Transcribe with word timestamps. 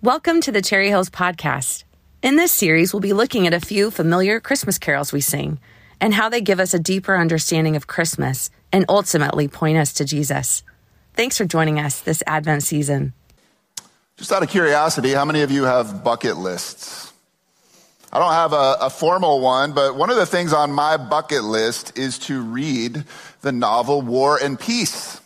Welcome 0.00 0.40
to 0.42 0.52
the 0.52 0.62
Cherry 0.62 0.90
Hills 0.90 1.10
Podcast. 1.10 1.82
In 2.22 2.36
this 2.36 2.52
series, 2.52 2.92
we'll 2.92 3.00
be 3.00 3.12
looking 3.12 3.48
at 3.48 3.52
a 3.52 3.58
few 3.58 3.90
familiar 3.90 4.38
Christmas 4.38 4.78
carols 4.78 5.12
we 5.12 5.20
sing 5.20 5.58
and 6.00 6.14
how 6.14 6.28
they 6.28 6.40
give 6.40 6.60
us 6.60 6.72
a 6.72 6.78
deeper 6.78 7.16
understanding 7.16 7.74
of 7.74 7.88
Christmas 7.88 8.48
and 8.70 8.84
ultimately 8.88 9.48
point 9.48 9.76
us 9.76 9.92
to 9.94 10.04
Jesus. 10.04 10.62
Thanks 11.14 11.36
for 11.36 11.46
joining 11.46 11.80
us 11.80 11.98
this 11.98 12.22
Advent 12.28 12.62
season. 12.62 13.12
Just 14.16 14.30
out 14.30 14.44
of 14.44 14.48
curiosity, 14.48 15.10
how 15.14 15.24
many 15.24 15.40
of 15.40 15.50
you 15.50 15.64
have 15.64 16.04
bucket 16.04 16.36
lists? 16.36 17.12
I 18.12 18.20
don't 18.20 18.32
have 18.32 18.52
a, 18.52 18.76
a, 18.82 18.90
formal 18.90 19.40
one, 19.40 19.72
but 19.72 19.96
one 19.96 20.10
of 20.10 20.16
the 20.16 20.26
things 20.26 20.52
on 20.52 20.70
my 20.70 20.96
bucket 20.96 21.42
list 21.42 21.98
is 21.98 22.20
to 22.20 22.40
read 22.40 23.02
the 23.40 23.50
novel 23.50 24.02
War 24.02 24.38
and 24.40 24.60
Peace. 24.60 25.20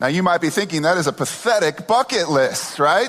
Now, 0.00 0.08
you 0.08 0.24
might 0.24 0.40
be 0.40 0.50
thinking 0.50 0.82
that 0.82 0.98
is 0.98 1.06
a 1.06 1.12
pathetic 1.12 1.86
bucket 1.86 2.28
list, 2.28 2.80
right? 2.80 3.08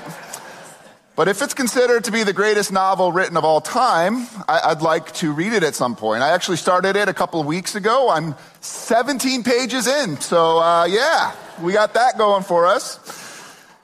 But 1.18 1.26
if 1.26 1.42
it's 1.42 1.52
considered 1.52 2.04
to 2.04 2.12
be 2.12 2.22
the 2.22 2.32
greatest 2.32 2.70
novel 2.70 3.10
written 3.10 3.36
of 3.36 3.44
all 3.44 3.60
time, 3.60 4.28
I, 4.48 4.72
would 4.72 4.82
like 4.82 5.10
to 5.14 5.32
read 5.32 5.52
it 5.52 5.64
at 5.64 5.74
some 5.74 5.96
point. 5.96 6.22
I 6.22 6.28
actually 6.28 6.58
started 6.58 6.94
it 6.94 7.08
a 7.08 7.12
couple 7.12 7.40
of 7.40 7.46
weeks 7.46 7.74
ago. 7.74 8.08
I'm 8.08 8.36
17 8.60 9.42
pages 9.42 9.88
in. 9.88 10.20
So, 10.20 10.60
uh, 10.60 10.84
yeah, 10.84 11.34
we 11.60 11.72
got 11.72 11.94
that 11.94 12.18
going 12.18 12.44
for 12.44 12.66
us. 12.66 13.00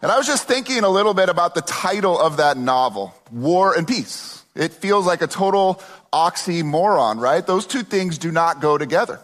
And 0.01 0.13
I 0.13 0.17
was 0.17 0.29
just 0.29 0.47
thinking 0.47 0.85
a 0.85 0.89
little 0.89 1.13
bit 1.13 1.29
about 1.29 1.57
the 1.57 1.63
title 1.63 2.17
of 2.17 2.37
that 2.37 2.57
novel, 2.57 3.13
War 3.33 3.77
and 3.77 3.89
Peace. 3.89 4.45
It 4.55 4.73
feels 4.73 5.05
like 5.05 5.21
a 5.21 5.27
total 5.27 5.83
oxymoron, 6.13 7.19
right? 7.19 7.45
Those 7.45 7.67
two 7.67 7.83
things 7.83 8.17
do 8.17 8.31
not 8.31 8.61
go 8.61 8.79
together. 8.79 9.19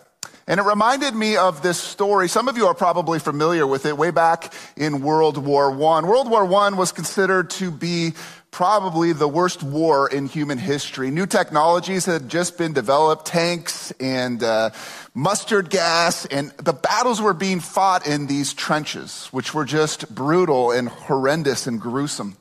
And 0.46 0.58
it 0.58 0.64
reminded 0.64 1.14
me 1.14 1.36
of 1.36 1.62
this 1.62 1.78
story. 1.78 2.28
Some 2.28 2.48
of 2.48 2.56
you 2.56 2.66
are 2.66 2.74
probably 2.74 3.18
familiar 3.18 3.66
with 3.66 3.86
it 3.86 3.96
way 3.96 4.10
back 4.10 4.52
in 4.76 5.02
World 5.02 5.38
War 5.38 5.70
I. 5.70 6.00
World 6.00 6.28
War 6.30 6.44
I 6.44 6.70
was 6.70 6.92
considered 6.92 7.50
to 7.50 7.70
be 7.70 8.14
probably 8.50 9.12
the 9.12 9.28
worst 9.28 9.62
war 9.62 10.08
in 10.08 10.26
human 10.26 10.58
history. 10.58 11.10
New 11.10 11.26
technologies 11.26 12.06
had 12.06 12.28
just 12.28 12.58
been 12.58 12.72
developed, 12.72 13.26
tanks 13.26 13.92
and 14.00 14.42
uh, 14.42 14.70
mustard 15.14 15.70
gas, 15.70 16.26
and 16.26 16.50
the 16.52 16.72
battles 16.72 17.20
were 17.20 17.34
being 17.34 17.60
fought 17.60 18.06
in 18.06 18.26
these 18.26 18.52
trenches, 18.52 19.28
which 19.30 19.54
were 19.54 19.64
just 19.64 20.12
brutal 20.14 20.72
and 20.72 20.88
horrendous 20.88 21.66
and 21.66 21.80
gruesome. 21.80 22.36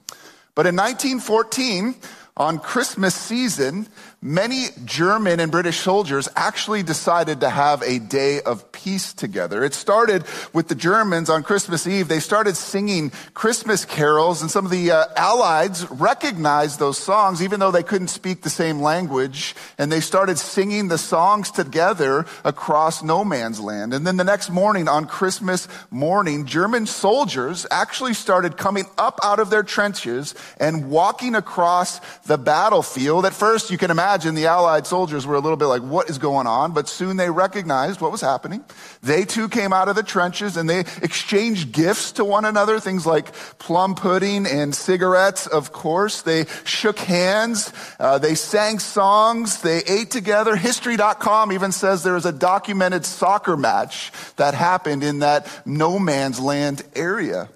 But 0.55 0.65
in 0.65 0.75
1914, 0.75 1.95
on 2.35 2.57
Christmas 2.57 3.13
season, 3.13 3.87
many 4.21 4.67
German 4.83 5.39
and 5.39 5.49
British 5.49 5.79
soldiers 5.79 6.27
actually 6.35 6.83
decided 6.83 7.39
to 7.39 7.49
have 7.49 7.81
a 7.83 7.99
day 7.99 8.41
of 8.41 8.69
peace 8.73 9.13
together. 9.13 9.63
It 9.63 9.73
started 9.73 10.25
with 10.51 10.67
the 10.67 10.75
Germans 10.75 11.29
on 11.29 11.41
Christmas 11.43 11.87
Eve. 11.87 12.09
They 12.09 12.19
started 12.19 12.57
singing 12.57 13.11
Christmas 13.33 13.85
carols, 13.85 14.41
and 14.41 14.51
some 14.51 14.65
of 14.65 14.71
the 14.71 14.91
uh, 14.91 15.05
Allies 15.15 15.89
recognized 15.89 16.79
those 16.79 16.97
songs, 16.97 17.41
even 17.41 17.61
though 17.61 17.71
they 17.71 17.83
couldn't 17.83 18.09
speak 18.09 18.41
the 18.41 18.49
same 18.49 18.81
language, 18.81 19.55
and 19.77 19.89
they 19.89 20.01
started 20.01 20.37
singing 20.37 20.89
the 20.89 20.97
songs 20.97 21.49
together 21.49 22.25
across 22.43 23.01
no 23.01 23.23
man's 23.23 23.61
land. 23.61 23.93
And 23.93 24.05
then 24.05 24.17
the 24.17 24.25
next 24.25 24.49
morning, 24.49 24.89
on 24.89 25.05
Christmas 25.05 25.69
morning, 25.91 26.45
German 26.45 26.87
soldiers 26.87 27.65
actually 27.71 28.13
started 28.13 28.57
coming 28.57 28.85
up 28.97 29.19
out 29.23 29.39
of 29.39 29.49
their 29.49 29.63
trenches 29.63 30.35
and 30.59 30.89
walking 30.89 31.35
across 31.35 31.99
the 32.23 32.37
battlefield. 32.37 33.25
At 33.25 33.33
first, 33.33 33.71
you 33.71 33.77
can 33.77 33.91
imagine 33.91 34.08
imagine 34.09 34.33
the 34.33 34.47
Allied 34.47 34.87
soldiers 34.87 35.27
were 35.27 35.35
a 35.35 35.39
little 35.39 35.55
bit 35.55 35.67
like, 35.67 35.83
what 35.83 36.09
is 36.09 36.17
going 36.17 36.47
on? 36.47 36.71
But 36.71 36.89
soon 36.89 37.17
they 37.17 37.29
recognized 37.29 38.01
what 38.01 38.11
was 38.11 38.21
happening. 38.21 38.65
They 39.03 39.23
too 39.23 39.47
came 39.47 39.71
out 39.71 39.87
of 39.87 39.95
the 39.95 40.01
trenches 40.01 40.57
and 40.57 40.67
they 40.67 40.79
exchanged 40.79 41.71
gifts 41.71 42.13
to 42.13 42.25
one 42.25 42.43
another, 42.43 42.79
things 42.79 43.05
like 43.05 43.31
plum 43.59 43.93
pudding 43.93 44.47
and 44.47 44.73
cigarettes, 44.73 45.45
of 45.45 45.71
course. 45.71 46.23
They 46.23 46.45
shook 46.63 46.97
hands. 46.97 47.71
Uh, 47.99 48.17
they 48.17 48.33
sang 48.33 48.79
songs. 48.79 49.61
They 49.61 49.83
ate 49.83 50.09
together. 50.09 50.55
History.com 50.55 51.51
even 51.51 51.71
says 51.71 52.01
there 52.01 52.17
is 52.17 52.25
a 52.25 52.31
documented 52.31 53.05
soccer 53.05 53.55
match 53.55 54.11
that 54.37 54.55
happened 54.55 55.03
in 55.03 55.19
that 55.19 55.45
no 55.67 55.99
man's 55.99 56.39
land 56.39 56.81
area. 56.95 57.47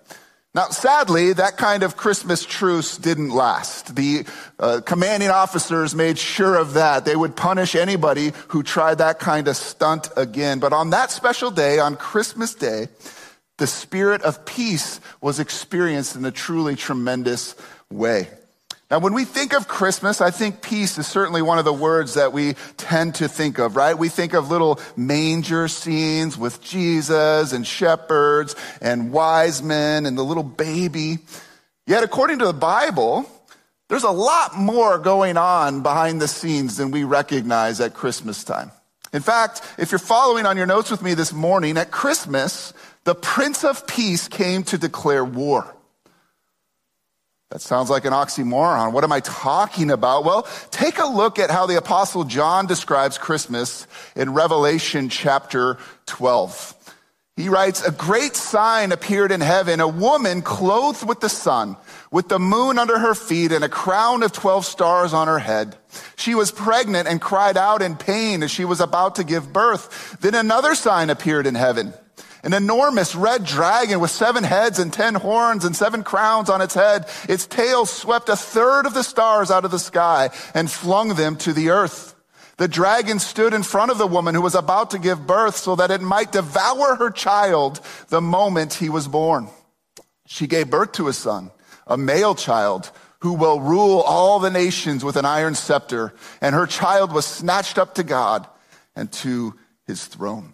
Now, 0.55 0.69
sadly, 0.69 1.33
that 1.33 1.57
kind 1.57 1.81
of 1.81 1.97
Christmas 1.97 2.45
truce 2.45 2.97
didn't 2.97 3.31
last. 3.31 3.95
The 3.95 4.25
uh, 4.59 4.81
commanding 4.85 5.29
officers 5.29 5.95
made 5.95 6.19
sure 6.19 6.55
of 6.55 6.75
that. 6.75 7.05
They 7.05 7.15
would 7.15 7.35
punish 7.35 7.73
anybody 7.73 8.33
who 8.49 8.61
tried 8.61 8.99
that 8.99 9.17
kind 9.17 9.47
of 9.47 9.55
stunt 9.55 10.09
again. 10.15 10.59
But 10.59 10.71
on 10.71 10.91
that 10.91 11.09
special 11.09 11.49
day, 11.49 11.79
on 11.79 11.95
Christmas 11.95 12.53
Day, 12.53 12.89
the 13.57 13.65
spirit 13.65 14.21
of 14.21 14.45
peace 14.45 14.99
was 15.21 15.39
experienced 15.39 16.15
in 16.15 16.23
a 16.23 16.31
truly 16.31 16.75
tremendous 16.75 17.55
way. 17.89 18.27
Now, 18.91 18.99
when 18.99 19.13
we 19.13 19.25
think 19.25 19.53
of 19.53 19.67
Christmas, 19.67 20.21
I 20.21 20.29
think 20.29 20.61
peace 20.61 20.97
is 20.97 21.07
certainly 21.07 21.41
one 21.41 21.57
of 21.57 21.65
the 21.65 21.73
words 21.73 22.13
that 22.13 22.31
we 22.31 22.53
tend 22.77 23.15
to 23.15 23.27
think 23.27 23.57
of, 23.57 23.75
right? 23.75 23.97
We 23.97 24.09
think 24.09 24.33
of 24.33 24.51
little 24.51 24.79
manger 24.95 25.67
scenes 25.67 26.37
with 26.37 26.61
Jesus 26.61 27.53
and 27.53 27.65
shepherds 27.65 28.55
and 28.81 29.11
wise 29.11 29.63
men 29.63 30.05
and 30.05 30.17
the 30.17 30.23
little 30.23 30.43
baby. 30.43 31.19
Yet, 31.87 32.03
according 32.03 32.39
to 32.39 32.45
the 32.45 32.53
Bible, 32.53 33.25
there's 33.89 34.03
a 34.03 34.11
lot 34.11 34.55
more 34.55 34.99
going 34.99 35.37
on 35.37 35.81
behind 35.81 36.21
the 36.21 36.27
scenes 36.27 36.77
than 36.77 36.91
we 36.91 37.03
recognize 37.03 37.79
at 37.79 37.93
Christmas 37.93 38.43
time. 38.43 38.71
In 39.11 39.21
fact, 39.21 39.61
if 39.77 39.91
you're 39.91 39.99
following 39.99 40.45
on 40.45 40.57
your 40.57 40.65
notes 40.65 40.89
with 40.89 41.01
me 41.01 41.13
this 41.13 41.33
morning, 41.33 41.77
at 41.77 41.91
Christmas, 41.91 42.73
the 43.03 43.15
Prince 43.15 43.63
of 43.63 43.85
Peace 43.85 44.27
came 44.27 44.63
to 44.63 44.77
declare 44.77 45.23
war. 45.23 45.75
That 47.53 47.61
sounds 47.61 47.91
like 47.91 48.05
an 48.05 48.13
oxymoron. 48.13 48.93
What 48.93 49.03
am 49.03 49.11
I 49.11 49.19
talking 49.19 49.91
about? 49.91 50.25
Well, 50.25 50.47
take 50.71 50.97
a 50.97 51.05
look 51.05 51.37
at 51.37 51.51
how 51.51 51.67
the 51.67 51.77
apostle 51.77 52.23
John 52.23 52.65
describes 52.65 53.19
Christmas 53.19 53.85
in 54.15 54.33
Revelation 54.33 55.07
chapter 55.07 55.77
12. 56.07 56.73
He 57.37 57.49
writes, 57.49 57.83
a 57.83 57.91
great 57.91 58.35
sign 58.35 58.91
appeared 58.91 59.31
in 59.31 59.41
heaven, 59.41 59.81
a 59.81 59.87
woman 59.87 60.41
clothed 60.41 61.07
with 61.07 61.19
the 61.19 61.29
sun, 61.29 61.77
with 62.09 62.27
the 62.27 62.39
moon 62.39 62.79
under 62.79 62.97
her 62.97 63.13
feet 63.13 63.51
and 63.51 63.63
a 63.63 63.69
crown 63.69 64.23
of 64.23 64.31
12 64.31 64.65
stars 64.65 65.13
on 65.13 65.27
her 65.27 65.37
head. 65.37 65.77
She 66.15 66.33
was 66.33 66.49
pregnant 66.49 67.07
and 67.07 67.21
cried 67.21 67.55
out 67.55 67.83
in 67.83 67.97
pain 67.97 68.41
as 68.41 68.49
she 68.49 68.65
was 68.65 68.81
about 68.81 69.13
to 69.17 69.23
give 69.23 69.53
birth. 69.53 70.17
Then 70.21 70.33
another 70.33 70.73
sign 70.73 71.11
appeared 71.11 71.45
in 71.45 71.53
heaven 71.53 71.93
an 72.43 72.53
enormous 72.53 73.15
red 73.15 73.45
dragon 73.45 73.99
with 73.99 74.11
seven 74.11 74.43
heads 74.43 74.77
and 74.77 74.91
ten 74.91 75.15
horns 75.15 75.65
and 75.65 75.75
seven 75.75 76.03
crowns 76.03 76.49
on 76.49 76.61
its 76.61 76.73
head. 76.73 77.07
Its 77.29 77.47
tail 77.47 77.85
swept 77.85 78.29
a 78.29 78.35
third 78.35 78.85
of 78.85 78.93
the 78.93 79.03
stars 79.03 79.49
out 79.49 79.65
of 79.65 79.71
the 79.71 79.79
sky 79.79 80.29
and 80.53 80.69
flung 80.69 81.15
them 81.15 81.37
to 81.37 81.53
the 81.53 81.69
earth. 81.69 82.15
The 82.57 82.67
dragon 82.67 83.17
stood 83.19 83.53
in 83.53 83.63
front 83.63 83.91
of 83.91 83.97
the 83.97 84.05
woman 84.05 84.35
who 84.35 84.41
was 84.41 84.55
about 84.55 84.91
to 84.91 84.99
give 84.99 85.25
birth 85.25 85.55
so 85.55 85.75
that 85.75 85.89
it 85.89 86.01
might 86.01 86.31
devour 86.31 86.95
her 86.95 87.09
child 87.09 87.79
the 88.09 88.21
moment 88.21 88.75
he 88.75 88.89
was 88.89 89.07
born. 89.07 89.47
She 90.27 90.45
gave 90.45 90.69
birth 90.69 90.91
to 90.93 91.07
a 91.07 91.13
son, 91.13 91.51
a 91.87 91.97
male 91.97 92.35
child 92.35 92.91
who 93.19 93.33
will 93.33 93.59
rule 93.61 94.01
all 94.01 94.39
the 94.39 94.51
nations 94.51 95.03
with 95.03 95.15
an 95.15 95.25
iron 95.25 95.55
scepter. 95.55 96.13
And 96.41 96.53
her 96.53 96.67
child 96.67 97.13
was 97.13 97.25
snatched 97.25 97.77
up 97.77 97.95
to 97.95 98.03
God 98.03 98.47
and 98.95 99.11
to 99.13 99.55
his 99.87 100.05
throne. 100.05 100.53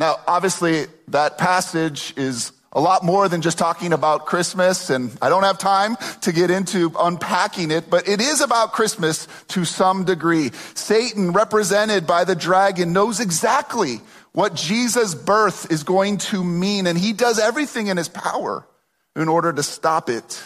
Now, 0.00 0.16
obviously, 0.26 0.86
that 1.08 1.36
passage 1.36 2.14
is 2.16 2.52
a 2.72 2.80
lot 2.80 3.04
more 3.04 3.28
than 3.28 3.42
just 3.42 3.58
talking 3.58 3.92
about 3.92 4.24
Christmas, 4.24 4.88
and 4.88 5.14
I 5.20 5.28
don't 5.28 5.42
have 5.42 5.58
time 5.58 5.96
to 6.22 6.32
get 6.32 6.50
into 6.50 6.90
unpacking 6.98 7.70
it, 7.70 7.90
but 7.90 8.08
it 8.08 8.18
is 8.18 8.40
about 8.40 8.72
Christmas 8.72 9.28
to 9.48 9.66
some 9.66 10.06
degree. 10.06 10.52
Satan, 10.72 11.32
represented 11.32 12.06
by 12.06 12.24
the 12.24 12.34
dragon, 12.34 12.94
knows 12.94 13.20
exactly 13.20 14.00
what 14.32 14.54
Jesus' 14.54 15.14
birth 15.14 15.70
is 15.70 15.82
going 15.82 16.16
to 16.16 16.42
mean, 16.42 16.86
and 16.86 16.96
he 16.96 17.12
does 17.12 17.38
everything 17.38 17.88
in 17.88 17.98
his 17.98 18.08
power 18.08 18.66
in 19.14 19.28
order 19.28 19.52
to 19.52 19.62
stop 19.62 20.08
it. 20.08 20.42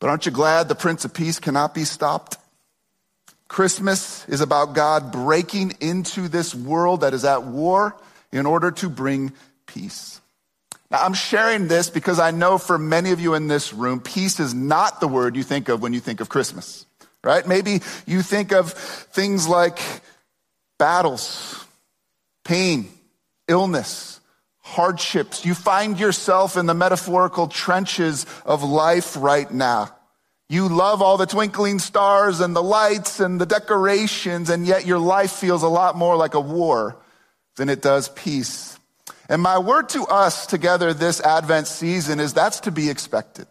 But 0.00 0.10
aren't 0.10 0.26
you 0.26 0.32
glad 0.32 0.68
the 0.68 0.74
Prince 0.74 1.04
of 1.04 1.14
Peace 1.14 1.38
cannot 1.38 1.72
be 1.72 1.84
stopped? 1.84 2.36
Christmas 3.52 4.26
is 4.30 4.40
about 4.40 4.72
God 4.72 5.12
breaking 5.12 5.74
into 5.78 6.26
this 6.26 6.54
world 6.54 7.02
that 7.02 7.12
is 7.12 7.22
at 7.26 7.44
war 7.44 7.94
in 8.32 8.46
order 8.46 8.70
to 8.70 8.88
bring 8.88 9.34
peace. 9.66 10.22
Now, 10.90 11.02
I'm 11.02 11.12
sharing 11.12 11.68
this 11.68 11.90
because 11.90 12.18
I 12.18 12.30
know 12.30 12.56
for 12.56 12.78
many 12.78 13.10
of 13.10 13.20
you 13.20 13.34
in 13.34 13.48
this 13.48 13.74
room, 13.74 14.00
peace 14.00 14.40
is 14.40 14.54
not 14.54 15.00
the 15.00 15.06
word 15.06 15.36
you 15.36 15.42
think 15.42 15.68
of 15.68 15.82
when 15.82 15.92
you 15.92 16.00
think 16.00 16.22
of 16.22 16.30
Christmas, 16.30 16.86
right? 17.22 17.46
Maybe 17.46 17.82
you 18.06 18.22
think 18.22 18.52
of 18.52 18.72
things 18.72 19.46
like 19.46 19.78
battles, 20.78 21.62
pain, 22.44 22.88
illness, 23.48 24.18
hardships. 24.60 25.44
You 25.44 25.52
find 25.52 26.00
yourself 26.00 26.56
in 26.56 26.64
the 26.64 26.72
metaphorical 26.72 27.48
trenches 27.48 28.24
of 28.46 28.62
life 28.62 29.14
right 29.18 29.50
now. 29.50 29.94
You 30.52 30.68
love 30.68 31.00
all 31.00 31.16
the 31.16 31.24
twinkling 31.24 31.78
stars 31.78 32.40
and 32.40 32.54
the 32.54 32.62
lights 32.62 33.20
and 33.20 33.40
the 33.40 33.46
decorations, 33.46 34.50
and 34.50 34.66
yet 34.66 34.84
your 34.84 34.98
life 34.98 35.32
feels 35.32 35.62
a 35.62 35.68
lot 35.68 35.96
more 35.96 36.14
like 36.14 36.34
a 36.34 36.40
war 36.40 36.98
than 37.56 37.70
it 37.70 37.80
does 37.80 38.10
peace. 38.10 38.78
And 39.30 39.40
my 39.40 39.58
word 39.58 39.88
to 39.88 40.02
us 40.02 40.44
together 40.44 40.92
this 40.92 41.22
Advent 41.22 41.68
season 41.68 42.20
is 42.20 42.34
that's 42.34 42.60
to 42.60 42.70
be 42.70 42.90
expected. 42.90 43.46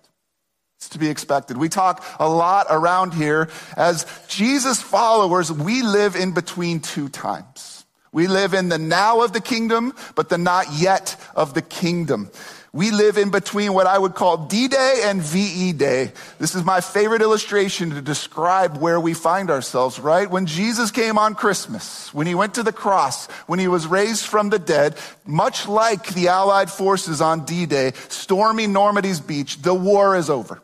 It's 0.77 0.89
to 0.89 0.99
be 0.99 1.09
expected. 1.09 1.57
We 1.57 1.69
talk 1.69 2.05
a 2.19 2.29
lot 2.29 2.67
around 2.69 3.15
here 3.15 3.49
as 3.75 4.05
Jesus 4.27 4.79
followers, 4.79 5.51
we 5.51 5.81
live 5.81 6.15
in 6.15 6.33
between 6.33 6.81
two 6.81 7.09
times. 7.09 7.83
We 8.11 8.27
live 8.27 8.53
in 8.53 8.69
the 8.69 8.77
now 8.77 9.21
of 9.21 9.33
the 9.33 9.41
kingdom, 9.41 9.93
but 10.13 10.29
the 10.29 10.37
not 10.37 10.71
yet 10.73 11.15
of 11.35 11.55
the 11.55 11.63
kingdom. 11.63 12.29
We 12.73 12.91
live 12.91 13.17
in 13.17 13.31
between 13.31 13.73
what 13.73 13.85
I 13.85 13.97
would 13.97 14.15
call 14.15 14.45
D 14.45 14.69
Day 14.69 15.01
and 15.03 15.21
VE 15.21 15.73
Day. 15.73 16.13
This 16.39 16.55
is 16.55 16.63
my 16.63 16.79
favorite 16.79 17.21
illustration 17.21 17.89
to 17.89 18.01
describe 18.01 18.77
where 18.77 18.97
we 18.97 19.13
find 19.13 19.49
ourselves, 19.51 19.99
right? 19.99 20.29
When 20.29 20.45
Jesus 20.45 20.89
came 20.89 21.17
on 21.17 21.35
Christmas, 21.35 22.13
when 22.13 22.27
he 22.27 22.35
went 22.35 22.53
to 22.53 22.63
the 22.63 22.71
cross, 22.71 23.25
when 23.47 23.59
he 23.59 23.67
was 23.67 23.87
raised 23.87 24.25
from 24.25 24.49
the 24.49 24.59
dead, 24.59 24.95
much 25.25 25.67
like 25.67 26.13
the 26.13 26.29
Allied 26.29 26.71
forces 26.71 27.19
on 27.19 27.43
D 27.43 27.65
Day, 27.65 27.91
storming 28.07 28.71
Normandy's 28.71 29.19
beach, 29.19 29.61
the 29.61 29.73
war 29.73 30.15
is 30.15 30.29
over 30.29 30.61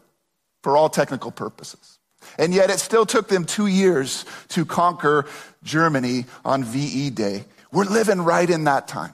for 0.63 0.77
all 0.77 0.88
technical 0.88 1.31
purposes. 1.31 2.00
And 2.39 2.53
yet 2.53 2.69
it 2.69 2.80
still 2.80 3.06
took 3.06 3.27
them 3.27 3.44
two 3.44 3.68
years 3.68 4.24
to 4.50 4.63
conquer 4.63 5.25
Germany 5.62 6.25
on 6.45 6.63
VE 6.63 7.10
Day. 7.10 7.44
We're 7.74 7.83
living 7.83 8.21
right 8.21 8.50
in 8.50 8.63
that 8.63 8.88
time. 8.88 9.12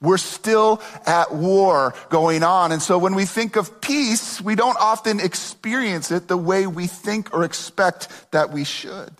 We're 0.00 0.18
still 0.18 0.82
at 1.06 1.34
war 1.34 1.94
going 2.10 2.42
on. 2.42 2.72
And 2.72 2.82
so 2.82 2.98
when 2.98 3.14
we 3.14 3.24
think 3.24 3.56
of 3.56 3.80
peace, 3.80 4.40
we 4.40 4.54
don't 4.54 4.76
often 4.78 5.20
experience 5.20 6.10
it 6.10 6.28
the 6.28 6.36
way 6.36 6.66
we 6.66 6.86
think 6.86 7.32
or 7.32 7.44
expect 7.44 8.08
that 8.32 8.52
we 8.52 8.64
should. 8.64 9.10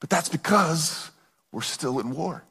But 0.00 0.10
that's 0.10 0.28
because 0.28 1.10
we're 1.50 1.62
still 1.62 1.98
in 1.98 2.14
war. 2.14 2.44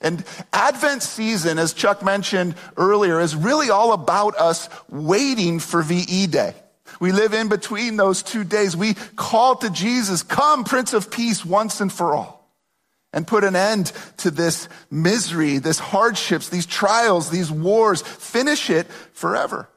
And 0.00 0.24
Advent 0.52 1.02
season, 1.02 1.58
as 1.58 1.74
Chuck 1.74 2.02
mentioned 2.02 2.54
earlier, 2.78 3.20
is 3.20 3.36
really 3.36 3.68
all 3.68 3.92
about 3.92 4.34
us 4.36 4.70
waiting 4.88 5.58
for 5.58 5.82
VE 5.82 6.26
Day. 6.28 6.54
We 7.00 7.12
live 7.12 7.34
in 7.34 7.48
between 7.48 7.96
those 7.96 8.22
two 8.22 8.44
days. 8.44 8.76
We 8.76 8.94
call 9.16 9.56
to 9.56 9.68
Jesus, 9.68 10.22
come, 10.22 10.64
Prince 10.64 10.94
of 10.94 11.10
Peace, 11.10 11.44
once 11.44 11.80
and 11.82 11.92
for 11.92 12.14
all 12.14 12.39
and 13.12 13.26
put 13.26 13.44
an 13.44 13.56
end 13.56 13.92
to 14.18 14.30
this 14.30 14.68
misery, 14.90 15.58
this 15.58 15.78
hardships, 15.78 16.48
these 16.48 16.66
trials, 16.66 17.30
these 17.30 17.50
wars. 17.50 18.02
Finish 18.02 18.70
it 18.70 18.86
forever. 19.12 19.68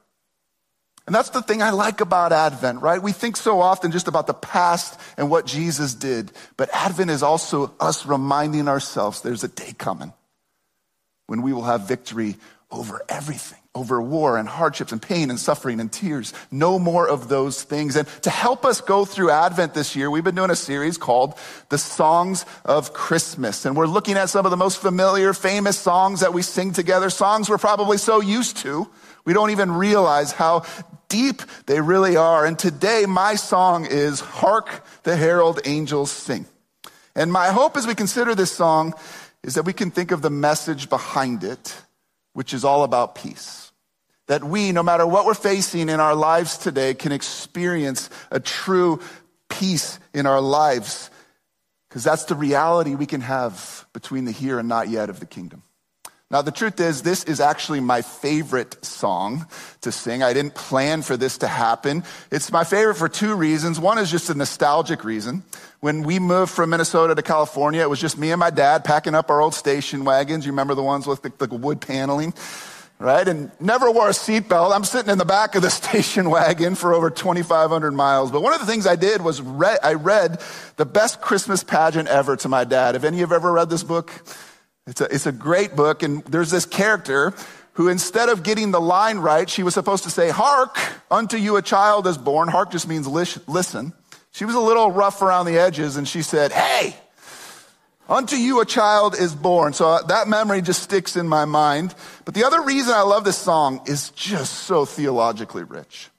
And 1.06 1.14
that's 1.14 1.32
the 1.32 1.42
thing 1.42 1.62
I 1.62 1.72
like 1.72 2.00
about 2.00 2.32
Advent, 2.32 2.82
right? 2.82 3.02
We 3.02 3.12
think 3.12 3.36
so 3.36 3.60
often 3.60 3.92
just 3.92 4.08
about 4.08 4.28
the 4.28 4.34
past 4.34 5.00
and 5.18 5.30
what 5.30 5.46
Jesus 5.46 5.94
did. 5.94 6.32
But 6.56 6.70
Advent 6.74 7.12
is 7.12 7.24
also 7.24 7.74
us 7.80 8.06
reminding 8.06 8.70
ourselves 8.70 9.22
there's 9.22 9.44
a 9.44 9.50
day 9.50 9.74
coming 9.78 10.14
when 11.28 11.42
we 11.42 11.52
will 11.52 11.64
have 11.64 11.88
victory 11.88 12.38
over 12.72 13.02
everything 13.10 13.63
over 13.76 14.00
war 14.00 14.38
and 14.38 14.48
hardships 14.48 14.92
and 14.92 15.02
pain 15.02 15.32
and 15.32 15.40
suffering 15.40 15.80
and 15.80 15.92
tears. 15.92 16.32
No 16.52 16.78
more 16.78 17.08
of 17.08 17.28
those 17.28 17.64
things. 17.64 17.96
And 17.96 18.08
to 18.22 18.30
help 18.30 18.66
us 18.66 18.82
go 18.82 19.04
through 19.04 19.32
Advent 19.32 19.74
this 19.74 19.96
year, 19.96 20.12
we've 20.12 20.24
been 20.24 20.36
doing 20.36 20.52
a 20.52 20.56
series 20.56 20.98
called 20.98 21.38
The 21.70 21.80
Songs 21.80 22.46
of 22.66 22.94
Christmas. 22.94 23.66
And 23.66 23.76
we're 23.76 23.88
looking 23.88 24.16
at 24.16 24.30
some 24.30 24.46
of 24.46 24.52
the 24.52 24.58
most 24.58 24.80
familiar, 24.80 25.34
famous 25.34 25.78
songs 25.78 26.20
that 26.20 26.34
we 26.34 26.44
sing 26.44 26.72
together, 26.72 27.10
songs 27.10 27.50
we're 27.50 27.58
probably 27.58 27.98
so 27.98 28.22
used 28.22 28.58
to. 28.58 28.88
We 29.26 29.34
don't 29.34 29.50
even 29.50 29.72
realize 29.72 30.32
how 30.32 30.66
deep 31.10 31.42
they 31.66 31.82
really 31.82 32.16
are. 32.16 32.46
And 32.46 32.60
today, 32.60 33.06
my 33.08 33.36
song 33.36 33.88
is 33.88 34.20
Hark 34.20 34.86
the 35.02 35.16
Herald 35.16 35.62
Angels 35.66 36.12
Sing. 36.12 36.46
And 37.16 37.32
my 37.32 37.48
hope 37.48 37.76
as 37.76 37.88
we 37.88 37.96
consider 37.96 38.36
this 38.36 38.52
song 38.52 38.94
is 39.42 39.56
that 39.56 39.64
we 39.64 39.74
can 39.74 39.90
think 39.90 40.12
of 40.12 40.22
the 40.22 40.30
message 40.30 40.90
behind 40.90 41.44
it, 41.44 41.76
which 42.34 42.54
is 42.54 42.64
all 42.64 42.84
about 42.84 43.16
peace 43.16 43.63
that 44.28 44.44
we, 44.44 44.72
no 44.72 44.84
matter 44.84 45.06
what 45.06 45.26
we're 45.26 45.34
facing 45.34 45.90
in 45.90 46.00
our 46.00 46.16
lives 46.16 46.58
today, 46.58 46.94
can 46.94 47.12
experience 47.12 48.10
a 48.32 48.40
true 48.40 49.02
peace 49.50 50.00
in 50.14 50.26
our 50.26 50.42
lives. 50.42 51.10
Because 51.90 52.04
that's 52.04 52.26
the 52.26 52.36
reality 52.36 52.96
we 52.96 53.06
can 53.06 53.22
have 53.22 53.86
between 53.94 54.26
the 54.26 54.32
here 54.32 54.60
and 54.60 54.68
not 54.68 54.90
yet 54.90 55.10
of 55.10 55.20
the 55.20 55.26
kingdom. 55.26 55.64
Now, 56.32 56.42
the 56.42 56.52
truth 56.52 56.80
is, 56.80 57.04
this 57.04 57.26
is 57.26 57.40
actually 57.40 57.80
my 57.80 58.02
favorite 58.02 58.84
song 58.84 59.46
to 59.82 59.92
sing. 59.92 60.24
I 60.24 60.34
didn't 60.34 60.56
plan 60.56 61.04
for 61.04 61.16
this 61.16 61.38
to 61.40 61.48
happen. 61.48 62.04
It's 62.32 62.52
my 62.52 62.64
favorite 62.64 62.96
for 62.96 63.08
two 63.08 63.36
reasons. 63.36 63.80
One 63.80 64.00
is 64.00 64.10
just 64.10 64.32
a 64.32 64.34
nostalgic 64.34 65.04
reason. 65.04 65.44
When 65.80 66.02
we 66.02 66.18
moved 66.18 66.52
from 66.52 66.72
Minnesota 66.72 67.14
to 67.14 67.22
California, 67.22 67.82
it 67.82 67.90
was 67.90 68.02
just 68.02 68.18
me 68.18 68.32
and 68.32 68.40
my 68.40 68.50
dad 68.50 68.84
packing 68.84 69.14
up 69.14 69.30
our 69.30 69.42
old 69.42 69.54
station 69.54 70.06
wagons. 70.06 70.44
You 70.44 70.54
remember 70.54 70.74
the 70.74 70.82
ones 70.82 71.06
with 71.06 71.22
the, 71.22 71.30
the 71.46 71.56
wood 71.56 71.82
paneling? 71.82 72.34
Right? 73.04 73.28
And 73.28 73.52
never 73.60 73.92
wore 73.92 74.08
a 74.08 74.12
seatbelt. 74.12 74.74
I'm 74.74 74.86
sitting 74.86 75.12
in 75.12 75.18
the 75.18 75.26
back 75.26 75.56
of 75.56 75.62
the 75.62 75.70
station 75.82 76.30
wagon 76.30 76.76
for 76.76 76.94
over 76.94 77.10
2,500 77.10 77.92
miles. 77.92 78.32
But 78.32 78.42
one 78.42 78.54
of 78.54 78.62
the 78.62 78.66
things 78.66 78.88
I 78.88 78.96
did 78.96 79.22
was 79.22 79.42
read, 79.42 79.80
I 79.84 79.96
read 79.96 80.42
the 80.78 80.86
best 80.86 81.20
Christmas 81.20 81.64
pageant 81.64 82.08
ever 82.08 82.38
to 82.38 82.48
my 82.48 82.64
dad. 82.64 82.96
Have 82.96 83.04
any 83.04 83.22
of 83.22 83.30
you 83.30 83.36
ever 83.36 83.52
read 83.52 83.70
this 83.70 83.84
book? 83.84 84.12
It's 84.88 85.02
a, 85.02 85.14
it's 85.14 85.26
a 85.26 85.34
great 85.34 85.76
book. 85.76 86.02
And 86.02 86.24
there's 86.26 86.50
this 86.50 86.66
character 86.66 87.34
who 87.74 87.90
instead 87.90 88.30
of 88.30 88.42
getting 88.42 88.72
the 88.72 88.82
line 88.82 89.18
right, 89.18 89.50
she 89.50 89.64
was 89.64 89.74
supposed 89.74 90.04
to 90.06 90.10
say, 90.10 90.30
hark, 90.30 90.78
unto 91.12 91.36
you 91.36 91.58
a 91.58 91.62
child 91.62 92.08
is 92.08 92.18
born. 92.18 92.48
Hark 92.48 92.72
just 92.72 92.88
means 92.88 93.06
listen. 93.08 93.94
She 94.32 94.46
was 94.46 94.56
a 94.56 94.60
little 94.60 94.92
rough 94.92 95.22
around 95.22 95.46
the 95.46 95.58
edges 95.58 95.98
and 95.98 96.08
she 96.08 96.22
said, 96.22 96.54
hey, 96.54 96.96
Unto 98.10 98.36
you 98.36 98.60
a 98.60 98.66
child 98.66 99.16
is 99.18 99.34
born. 99.34 99.74
So 99.74 99.88
uh, 99.88 100.04
that 100.04 100.28
memory 100.28 100.62
just 100.62 100.84
sticks 100.84 101.16
in 101.16 101.28
my 101.28 101.46
mind. 101.46 101.96
But 102.26 102.34
the 102.34 102.44
other 102.44 102.62
reason 102.62 102.94
I 102.94 103.02
love 103.02 103.24
this 103.24 103.38
song 103.38 103.82
is 103.88 104.10
just 104.10 104.54
so 104.54 104.86
theologically 104.86 105.64
rich. 105.64 106.10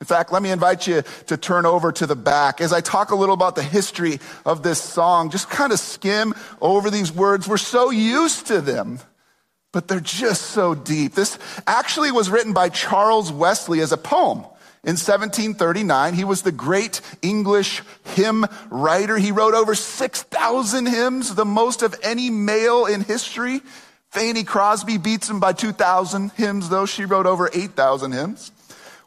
In 0.00 0.06
fact, 0.06 0.32
let 0.32 0.42
me 0.42 0.50
invite 0.50 0.86
you 0.86 1.02
to 1.26 1.36
turn 1.36 1.66
over 1.66 1.92
to 1.92 2.06
the 2.06 2.16
back. 2.16 2.60
As 2.60 2.72
I 2.72 2.80
talk 2.80 3.10
a 3.10 3.14
little 3.14 3.34
about 3.34 3.54
the 3.54 3.62
history 3.62 4.18
of 4.46 4.62
this 4.62 4.80
song, 4.80 5.30
just 5.30 5.50
kind 5.50 5.72
of 5.72 5.78
skim 5.78 6.34
over 6.60 6.90
these 6.90 7.12
words. 7.12 7.46
We're 7.46 7.58
so 7.58 7.90
used 7.90 8.46
to 8.46 8.62
them, 8.62 9.00
but 9.72 9.88
they're 9.88 10.00
just 10.00 10.42
so 10.42 10.74
deep. 10.74 11.14
This 11.14 11.38
actually 11.66 12.12
was 12.12 12.30
written 12.30 12.54
by 12.54 12.70
Charles 12.70 13.30
Wesley 13.30 13.80
as 13.80 13.92
a 13.92 13.98
poem. 13.98 14.44
In 14.82 14.92
1739, 14.92 16.14
he 16.14 16.24
was 16.24 16.40
the 16.40 16.52
great 16.52 17.02
English 17.20 17.82
hymn 18.02 18.46
writer. 18.70 19.18
He 19.18 19.30
wrote 19.30 19.52
over 19.52 19.74
6,000 19.74 20.86
hymns, 20.86 21.34
the 21.34 21.44
most 21.44 21.82
of 21.82 21.94
any 22.02 22.30
male 22.30 22.86
in 22.86 23.02
history. 23.02 23.60
Fanny 24.08 24.42
Crosby 24.42 24.96
beats 24.96 25.28
him 25.28 25.38
by 25.38 25.52
2,000 25.52 26.32
hymns, 26.32 26.70
though 26.70 26.86
she 26.86 27.04
wrote 27.04 27.26
over 27.26 27.50
8,000 27.52 28.12
hymns. 28.12 28.52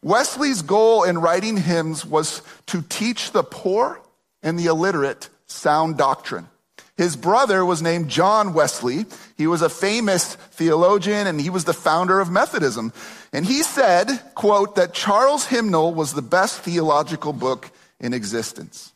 Wesley's 0.04 0.62
goal 0.62 1.04
in 1.04 1.18
writing 1.18 1.58
hymns 1.58 2.06
was 2.06 2.44
to 2.68 2.84
teach 2.84 3.32
the 3.32 3.44
poor 3.44 4.00
and 4.44 4.60
the 4.60 4.68
illiterate 4.68 5.30
sound 5.48 5.98
doctrine. 5.98 6.48
His 6.96 7.16
brother 7.16 7.66
was 7.66 7.82
named 7.82 8.10
John 8.10 8.54
Wesley. 8.54 9.06
He 9.36 9.48
was 9.48 9.62
a 9.64 9.70
famous 9.70 10.36
theologian 10.36 11.26
and 11.26 11.42
he 11.42 11.50
was 11.50 11.66
the 11.66 11.74
founder 11.74 12.20
of 12.20 12.30
Methodism. 12.30 12.94
And 13.32 13.46
he 13.46 13.64
said, 13.64 14.08
quote, 14.36 14.76
that 14.76 14.94
Charles 14.94 15.48
Hymnal 15.48 15.94
was 15.94 16.14
the 16.14 16.22
best 16.22 16.60
theological 16.60 17.34
book 17.34 17.72
in 18.00 18.14
existence. 18.14 18.94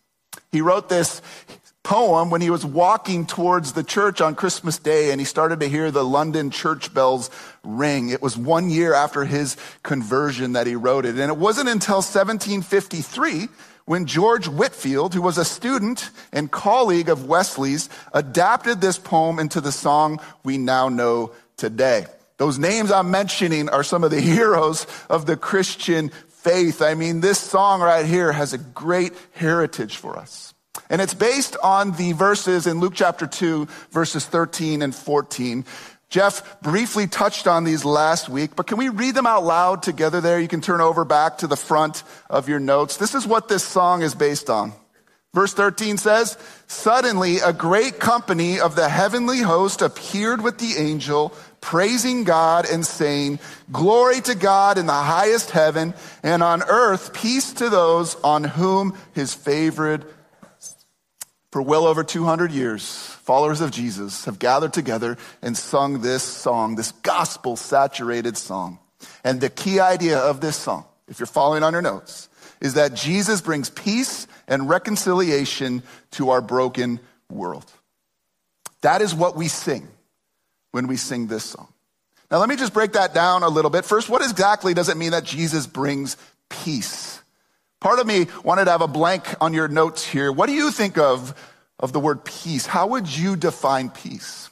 He 0.51 0.61
wrote 0.61 0.89
this 0.89 1.21
poem 1.81 2.29
when 2.29 2.41
he 2.41 2.49
was 2.49 2.65
walking 2.65 3.25
towards 3.25 3.73
the 3.73 3.83
church 3.83 4.21
on 4.21 4.35
Christmas 4.35 4.77
Day 4.77 5.11
and 5.11 5.19
he 5.19 5.25
started 5.25 5.59
to 5.61 5.69
hear 5.69 5.89
the 5.89 6.03
London 6.03 6.51
church 6.51 6.93
bells 6.93 7.31
ring. 7.63 8.09
It 8.09 8.21
was 8.21 8.37
one 8.37 8.69
year 8.69 8.93
after 8.93 9.25
his 9.25 9.57
conversion 9.81 10.53
that 10.53 10.67
he 10.67 10.75
wrote 10.75 11.05
it. 11.05 11.17
And 11.17 11.31
it 11.31 11.37
wasn't 11.37 11.69
until 11.69 11.97
1753 11.97 13.47
when 13.87 14.05
George 14.05 14.49
Whitefield, 14.49 15.13
who 15.13 15.21
was 15.21 15.37
a 15.37 15.45
student 15.45 16.09
and 16.33 16.51
colleague 16.51 17.07
of 17.07 17.25
Wesley's, 17.25 17.89
adapted 18.13 18.81
this 18.81 18.99
poem 18.99 19.39
into 19.39 19.61
the 19.61 19.71
song 19.71 20.19
we 20.43 20.57
now 20.57 20.89
know 20.89 21.31
today. 21.55 22.05
Those 22.35 22.59
names 22.59 22.91
I'm 22.91 23.11
mentioning 23.11 23.69
are 23.69 23.83
some 23.83 24.03
of 24.03 24.11
the 24.11 24.19
heroes 24.35 24.85
of 25.09 25.25
the 25.25 25.37
Christian 25.37 26.09
faith. 26.27 26.81
I 26.81 26.95
mean, 26.95 27.21
this 27.21 27.39
song 27.39 27.79
right 27.79 28.05
here 28.05 28.33
has 28.33 28.51
a 28.51 28.57
great 28.57 29.13
heritage 29.31 29.95
for 29.95 30.17
us. 30.17 30.53
And 30.89 31.01
it's 31.01 31.13
based 31.13 31.55
on 31.63 31.93
the 31.93 32.11
verses 32.11 32.67
in 32.67 32.81
Luke 32.81 32.93
chapter 32.93 33.25
2, 33.25 33.69
verses 33.91 34.25
13 34.25 34.81
and 34.81 34.93
14. 34.93 35.63
Jeff 36.09 36.61
briefly 36.61 37.05
touched 37.07 37.47
on 37.47 37.65
these 37.65 37.83
last 37.83 38.29
week, 38.29 38.55
but 38.55 38.67
can 38.67 38.77
we 38.77 38.89
read 38.89 39.15
them 39.15 39.27
out 39.27 39.43
loud 39.43 39.83
together 39.83 40.21
there? 40.21 40.39
You 40.39 40.47
can 40.47 40.61
turn 40.61 40.79
over 40.79 41.03
back 41.03 41.39
to 41.39 41.47
the 41.47 41.57
front 41.57 42.03
of 42.29 42.47
your 42.47 42.59
notes. 42.59 42.97
This 42.97 43.13
is 43.13 43.27
what 43.27 43.49
this 43.49 43.63
song 43.63 44.01
is 44.01 44.15
based 44.15 44.49
on. 44.49 44.71
Verse 45.33 45.53
13 45.53 45.97
says, 45.97 46.37
Suddenly 46.67 47.39
a 47.39 47.51
great 47.51 47.99
company 47.99 48.59
of 48.59 48.75
the 48.75 48.87
heavenly 48.87 49.39
host 49.39 49.81
appeared 49.81 50.41
with 50.41 50.57
the 50.57 50.75
angel, 50.77 51.33
praising 51.59 52.23
God 52.23 52.65
and 52.65 52.85
saying, 52.85 53.39
Glory 53.71 54.21
to 54.21 54.35
God 54.35 54.77
in 54.77 54.85
the 54.85 54.93
highest 54.93 55.51
heaven, 55.51 55.93
and 56.23 56.41
on 56.41 56.63
earth 56.63 57.13
peace 57.13 57.53
to 57.53 57.69
those 57.69 58.15
on 58.23 58.45
whom 58.45 58.97
his 59.13 59.33
favorite 59.33 60.03
for 61.51 61.61
well 61.61 61.85
over 61.85 62.03
200 62.03 62.51
years, 62.51 63.16
followers 63.27 63.61
of 63.61 63.69
Jesus 63.69 64.25
have 64.25 64.39
gathered 64.39 64.73
together 64.73 65.17
and 65.43 65.55
sung 65.55 66.01
this 66.01 66.23
song, 66.23 66.75
this 66.75 66.93
gospel 67.03 67.55
saturated 67.55 68.37
song. 68.37 68.79
And 69.23 69.39
the 69.39 69.49
key 69.49 69.79
idea 69.79 70.17
of 70.17 70.41
this 70.41 70.55
song 70.55 70.85
if 71.07 71.19
you're 71.19 71.27
following 71.27 71.63
on 71.63 71.73
your 71.73 71.81
notes, 71.81 72.29
is 72.59 72.73
that 72.73 72.93
Jesus 72.93 73.41
brings 73.41 73.69
peace 73.69 74.27
and 74.47 74.69
reconciliation 74.69 75.83
to 76.11 76.29
our 76.31 76.41
broken 76.41 76.99
world. 77.29 77.65
That 78.81 79.01
is 79.01 79.15
what 79.15 79.35
we 79.35 79.47
sing 79.47 79.87
when 80.71 80.87
we 80.87 80.97
sing 80.97 81.27
this 81.27 81.43
song. 81.43 81.67
Now, 82.29 82.39
let 82.39 82.49
me 82.49 82.57
just 82.57 82.73
break 82.73 82.93
that 82.93 83.13
down 83.13 83.43
a 83.43 83.49
little 83.49 83.71
bit. 83.71 83.85
First, 83.85 84.09
what 84.09 84.21
exactly 84.21 84.73
does 84.73 84.89
it 84.89 84.97
mean 84.97 85.11
that 85.11 85.23
Jesus 85.23 85.65
brings 85.65 86.17
peace? 86.49 87.21
Part 87.79 87.99
of 87.99 88.07
me 88.07 88.27
wanted 88.43 88.65
to 88.65 88.71
have 88.71 88.81
a 88.81 88.87
blank 88.87 89.23
on 89.39 89.53
your 89.53 89.69
notes 89.69 90.05
here. 90.05 90.31
What 90.31 90.47
do 90.47 90.53
you 90.53 90.71
think 90.71 90.97
of, 90.97 91.33
of 91.79 91.93
the 91.93 91.99
word 91.99 92.25
peace? 92.25 92.65
How 92.65 92.87
would 92.87 93.07
you 93.07 93.35
define 93.35 93.89
peace? 93.89 94.49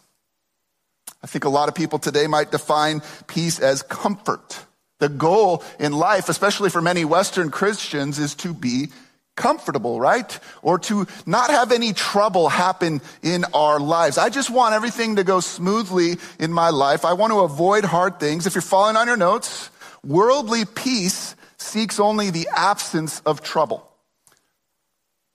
I 1.24 1.28
think 1.28 1.44
a 1.44 1.50
lot 1.50 1.70
of 1.70 1.76
people 1.76 1.98
today 1.98 2.28
might 2.28 2.52
define 2.52 3.02
peace 3.28 3.60
as 3.60 3.82
comfort. 3.82 4.60
The 5.00 5.10
goal 5.10 5.64
in 5.80 5.92
life, 5.92 6.30
especially 6.30 6.70
for 6.70 6.82
many 6.82 7.04
Western 7.04 7.50
Christians, 7.50 8.20
is 8.20 8.36
to 8.36 8.54
be 8.54 8.90
comfortable, 9.36 10.00
right? 10.00 10.40
Or 10.62 10.80
to 10.80 11.08
not 11.26 11.50
have 11.50 11.72
any 11.72 11.94
trouble 11.94 12.48
happen 12.48 13.02
in 13.22 13.44
our 13.54 13.80
lives. 13.80 14.18
I 14.18 14.30
just 14.30 14.50
want 14.50 14.76
everything 14.76 15.18
to 15.18 15.24
go 15.24 15.40
smoothly 15.40 16.18
in 16.40 16.54
my 16.54 16.70
life. 16.70 17.04
I 17.06 17.14
want 17.14 17.32
to 17.32 17.40
avoid 17.40 17.84
hard 17.84 18.20
things. 18.20 18.48
If 18.48 18.56
you're 18.56 18.62
following 18.62 18.96
on 18.96 19.08
your 19.08 19.18
notes, 19.18 19.70
worldly 20.06 20.64
peace 20.66 21.36
seeks 21.58 22.00
only 22.00 22.30
the 22.30 22.48
absence 22.56 23.20
of 23.26 23.42
trouble. 23.42 23.90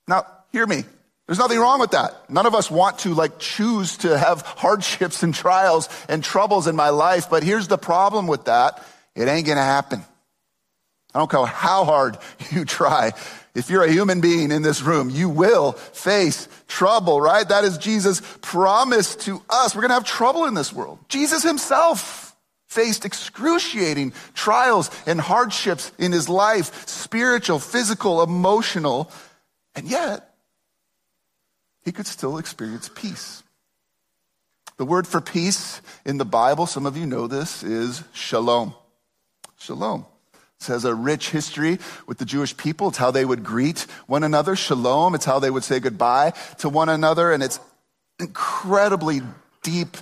Now, 0.07 0.25
hear 0.51 0.65
me. 0.65 0.85
There's 1.31 1.39
nothing 1.39 1.59
wrong 1.59 1.79
with 1.79 1.91
that. 1.91 2.29
None 2.29 2.45
of 2.45 2.53
us 2.53 2.69
want 2.69 2.99
to 2.99 3.13
like 3.13 3.39
choose 3.39 3.95
to 3.99 4.17
have 4.17 4.41
hardships 4.41 5.23
and 5.23 5.33
trials 5.33 5.87
and 6.09 6.21
troubles 6.21 6.67
in 6.67 6.75
my 6.75 6.89
life. 6.89 7.29
But 7.29 7.41
here's 7.41 7.69
the 7.69 7.77
problem 7.77 8.27
with 8.27 8.43
that. 8.47 8.85
It 9.15 9.29
ain't 9.29 9.45
to 9.45 9.55
happen. 9.55 10.03
I 11.15 11.19
don't 11.19 11.31
care 11.31 11.45
how 11.45 11.85
hard 11.85 12.17
you 12.51 12.65
try. 12.65 13.13
If 13.55 13.69
you're 13.69 13.85
a 13.85 13.89
human 13.89 14.19
being 14.19 14.51
in 14.51 14.61
this 14.61 14.81
room, 14.81 15.09
you 15.09 15.29
will 15.29 15.71
face 15.71 16.49
trouble, 16.67 17.21
right? 17.21 17.47
That 17.47 17.63
is 17.63 17.77
Jesus' 17.77 18.21
promise 18.41 19.15
to 19.23 19.41
us. 19.49 19.73
We're 19.73 19.83
going 19.83 19.91
to 19.91 19.95
have 19.95 20.03
trouble 20.03 20.43
in 20.47 20.53
this 20.53 20.73
world. 20.73 20.99
Jesus 21.07 21.43
himself 21.43 22.35
faced 22.67 23.05
excruciating 23.05 24.11
trials 24.33 24.91
and 25.05 25.21
hardships 25.21 25.93
in 25.97 26.11
his 26.11 26.27
life, 26.27 26.89
spiritual, 26.89 27.59
physical, 27.59 28.21
emotional, 28.21 29.09
and 29.75 29.87
yet 29.87 30.27
he 31.83 31.91
could 31.91 32.07
still 32.07 32.37
experience 32.37 32.89
peace. 32.93 33.43
The 34.77 34.85
word 34.85 35.07
for 35.07 35.21
peace 35.21 35.81
in 36.05 36.17
the 36.17 36.25
Bible, 36.25 36.65
some 36.65 36.85
of 36.85 36.97
you 36.97 37.05
know 37.05 37.27
this, 37.27 37.63
is 37.63 38.03
shalom. 38.13 38.73
Shalom. 39.57 40.05
It 40.59 40.67
has 40.67 40.85
a 40.85 40.93
rich 40.93 41.31
history 41.31 41.79
with 42.05 42.19
the 42.19 42.25
Jewish 42.25 42.55
people. 42.55 42.89
It's 42.89 42.97
how 42.97 43.11
they 43.11 43.25
would 43.25 43.43
greet 43.43 43.87
one 44.05 44.23
another. 44.23 44.55
Shalom. 44.55 45.15
It's 45.15 45.25
how 45.25 45.39
they 45.39 45.49
would 45.49 45.63
say 45.63 45.79
goodbye 45.79 46.33
to 46.59 46.69
one 46.69 46.89
another. 46.89 47.31
And 47.31 47.41
it's 47.41 47.59
incredibly 48.19 49.21
deep 49.63 49.97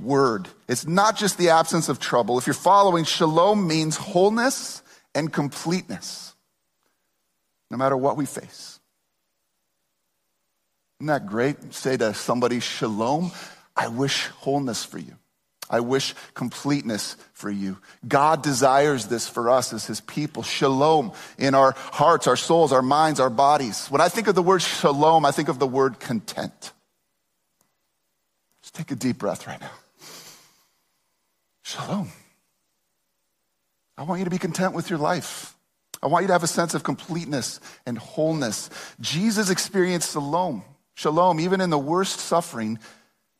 word. 0.00 0.48
It's 0.68 0.86
not 0.86 1.16
just 1.16 1.38
the 1.38 1.50
absence 1.50 1.88
of 1.88 2.00
trouble. 2.00 2.38
If 2.38 2.46
you're 2.46 2.54
following, 2.54 3.04
shalom 3.04 3.66
means 3.68 3.96
wholeness 3.96 4.82
and 5.14 5.32
completeness, 5.32 6.34
no 7.70 7.76
matter 7.76 7.96
what 7.96 8.16
we 8.16 8.26
face. 8.26 8.79
Isn't 11.00 11.06
that 11.06 11.26
great? 11.26 11.72
Say 11.72 11.96
to 11.96 12.12
somebody, 12.12 12.60
shalom. 12.60 13.32
I 13.74 13.88
wish 13.88 14.26
wholeness 14.26 14.84
for 14.84 14.98
you. 14.98 15.16
I 15.70 15.80
wish 15.80 16.14
completeness 16.34 17.16
for 17.32 17.48
you. 17.48 17.78
God 18.06 18.42
desires 18.42 19.06
this 19.06 19.26
for 19.26 19.48
us 19.48 19.72
as 19.72 19.86
his 19.86 20.02
people. 20.02 20.42
Shalom 20.42 21.12
in 21.38 21.54
our 21.54 21.72
hearts, 21.76 22.26
our 22.26 22.36
souls, 22.36 22.70
our 22.70 22.82
minds, 22.82 23.18
our 23.18 23.30
bodies. 23.30 23.86
When 23.86 24.02
I 24.02 24.10
think 24.10 24.26
of 24.26 24.34
the 24.34 24.42
word 24.42 24.60
shalom, 24.60 25.24
I 25.24 25.30
think 25.30 25.48
of 25.48 25.58
the 25.58 25.66
word 25.66 26.00
content. 26.00 26.72
Just 28.60 28.74
take 28.74 28.90
a 28.90 28.96
deep 28.96 29.16
breath 29.16 29.46
right 29.46 29.60
now. 29.60 29.70
Shalom. 31.62 32.10
I 33.96 34.02
want 34.02 34.18
you 34.18 34.24
to 34.24 34.30
be 34.30 34.38
content 34.38 34.74
with 34.74 34.90
your 34.90 34.98
life. 34.98 35.54
I 36.02 36.08
want 36.08 36.24
you 36.24 36.26
to 36.26 36.34
have 36.34 36.42
a 36.42 36.48
sense 36.48 36.74
of 36.74 36.82
completeness 36.82 37.58
and 37.86 37.96
wholeness. 37.96 38.68
Jesus 39.00 39.48
experienced 39.50 40.12
shalom, 40.12 40.62
shalom, 41.00 41.40
even 41.40 41.60
in 41.60 41.70
the 41.70 41.78
worst 41.78 42.20
suffering, 42.20 42.78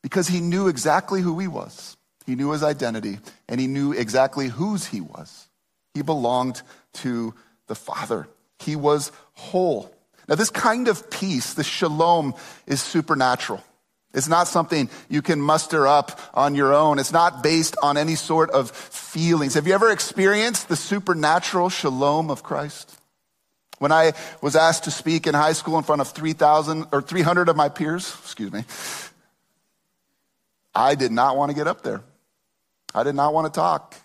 because 0.01 0.27
he 0.27 0.41
knew 0.41 0.67
exactly 0.67 1.21
who 1.21 1.37
he 1.39 1.47
was. 1.47 1.95
He 2.25 2.35
knew 2.35 2.51
his 2.51 2.63
identity 2.63 3.19
and 3.47 3.59
he 3.59 3.67
knew 3.67 3.93
exactly 3.93 4.47
whose 4.47 4.85
he 4.85 5.01
was. 5.01 5.47
He 5.93 6.01
belonged 6.01 6.61
to 6.93 7.33
the 7.67 7.75
Father. 7.75 8.27
He 8.59 8.75
was 8.75 9.11
whole. 9.33 9.93
Now, 10.27 10.35
this 10.35 10.49
kind 10.49 10.87
of 10.87 11.09
peace, 11.09 11.53
this 11.53 11.67
shalom, 11.67 12.35
is 12.65 12.81
supernatural. 12.81 13.63
It's 14.13 14.27
not 14.27 14.47
something 14.47 14.89
you 15.09 15.21
can 15.21 15.39
muster 15.39 15.87
up 15.87 16.19
on 16.33 16.55
your 16.55 16.73
own. 16.73 16.99
It's 16.99 17.13
not 17.13 17.43
based 17.43 17.77
on 17.81 17.97
any 17.97 18.15
sort 18.15 18.49
of 18.51 18.71
feelings. 18.71 19.53
Have 19.53 19.67
you 19.67 19.73
ever 19.73 19.91
experienced 19.91 20.67
the 20.67 20.75
supernatural 20.75 21.69
shalom 21.69 22.29
of 22.29 22.43
Christ? 22.43 23.00
When 23.81 23.91
I 23.91 24.13
was 24.43 24.55
asked 24.55 24.83
to 24.83 24.91
speak 24.91 25.25
in 25.25 25.33
high 25.33 25.53
school 25.53 25.75
in 25.79 25.83
front 25.83 26.01
of 26.01 26.09
3,000 26.09 26.85
or 26.91 27.01
300 27.01 27.49
of 27.49 27.55
my 27.55 27.67
peers, 27.67 28.15
excuse 28.21 28.51
me, 28.51 28.63
I 30.75 30.93
did 30.93 31.11
not 31.11 31.35
want 31.35 31.49
to 31.49 31.55
get 31.55 31.65
up 31.65 31.81
there. 31.81 32.03
I 32.93 33.01
did 33.01 33.15
not 33.15 33.33
want 33.33 33.51
to 33.51 33.59
talk. 33.59 33.95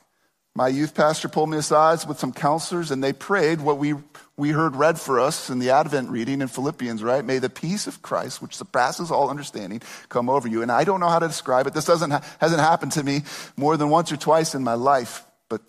My 0.54 0.68
youth 0.68 0.94
pastor 0.94 1.28
pulled 1.28 1.50
me 1.50 1.58
aside 1.58 1.98
with 2.08 2.18
some 2.18 2.32
counselors 2.32 2.90
and 2.90 3.04
they 3.04 3.12
prayed 3.12 3.60
what 3.60 3.76
we, 3.76 3.92
we 4.38 4.48
heard 4.48 4.76
read 4.76 4.98
for 4.98 5.20
us 5.20 5.50
in 5.50 5.58
the 5.58 5.68
Advent 5.68 6.08
reading 6.08 6.40
in 6.40 6.48
Philippians, 6.48 7.02
right? 7.02 7.22
May 7.22 7.38
the 7.38 7.50
peace 7.50 7.86
of 7.86 8.00
Christ, 8.00 8.40
which 8.40 8.56
surpasses 8.56 9.10
all 9.10 9.28
understanding, 9.28 9.82
come 10.08 10.30
over 10.30 10.48
you. 10.48 10.62
And 10.62 10.72
I 10.72 10.84
don't 10.84 11.00
know 11.00 11.10
how 11.10 11.18
to 11.18 11.28
describe 11.28 11.66
it. 11.66 11.74
This 11.74 11.84
doesn't, 11.84 12.12
hasn't 12.40 12.62
happened 12.62 12.92
to 12.92 13.02
me 13.02 13.24
more 13.58 13.76
than 13.76 13.90
once 13.90 14.10
or 14.10 14.16
twice 14.16 14.54
in 14.54 14.64
my 14.64 14.72
life, 14.72 15.26
but 15.50 15.60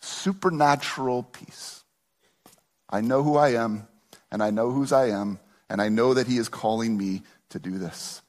supernatural 0.00 1.24
peace. 1.24 1.82
I 2.88 3.00
know 3.00 3.22
who 3.22 3.36
I 3.36 3.50
am 3.50 3.86
and 4.30 4.42
I 4.42 4.50
know 4.50 4.70
whose 4.70 4.92
I 4.92 5.08
am 5.08 5.38
and 5.68 5.80
I 5.80 5.88
know 5.88 6.14
that 6.14 6.26
he 6.26 6.38
is 6.38 6.48
calling 6.48 6.96
me 6.96 7.22
to 7.50 7.58
do 7.58 7.78
this. 7.78 8.22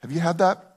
Have 0.00 0.12
you 0.12 0.20
had 0.20 0.38
that? 0.38 0.76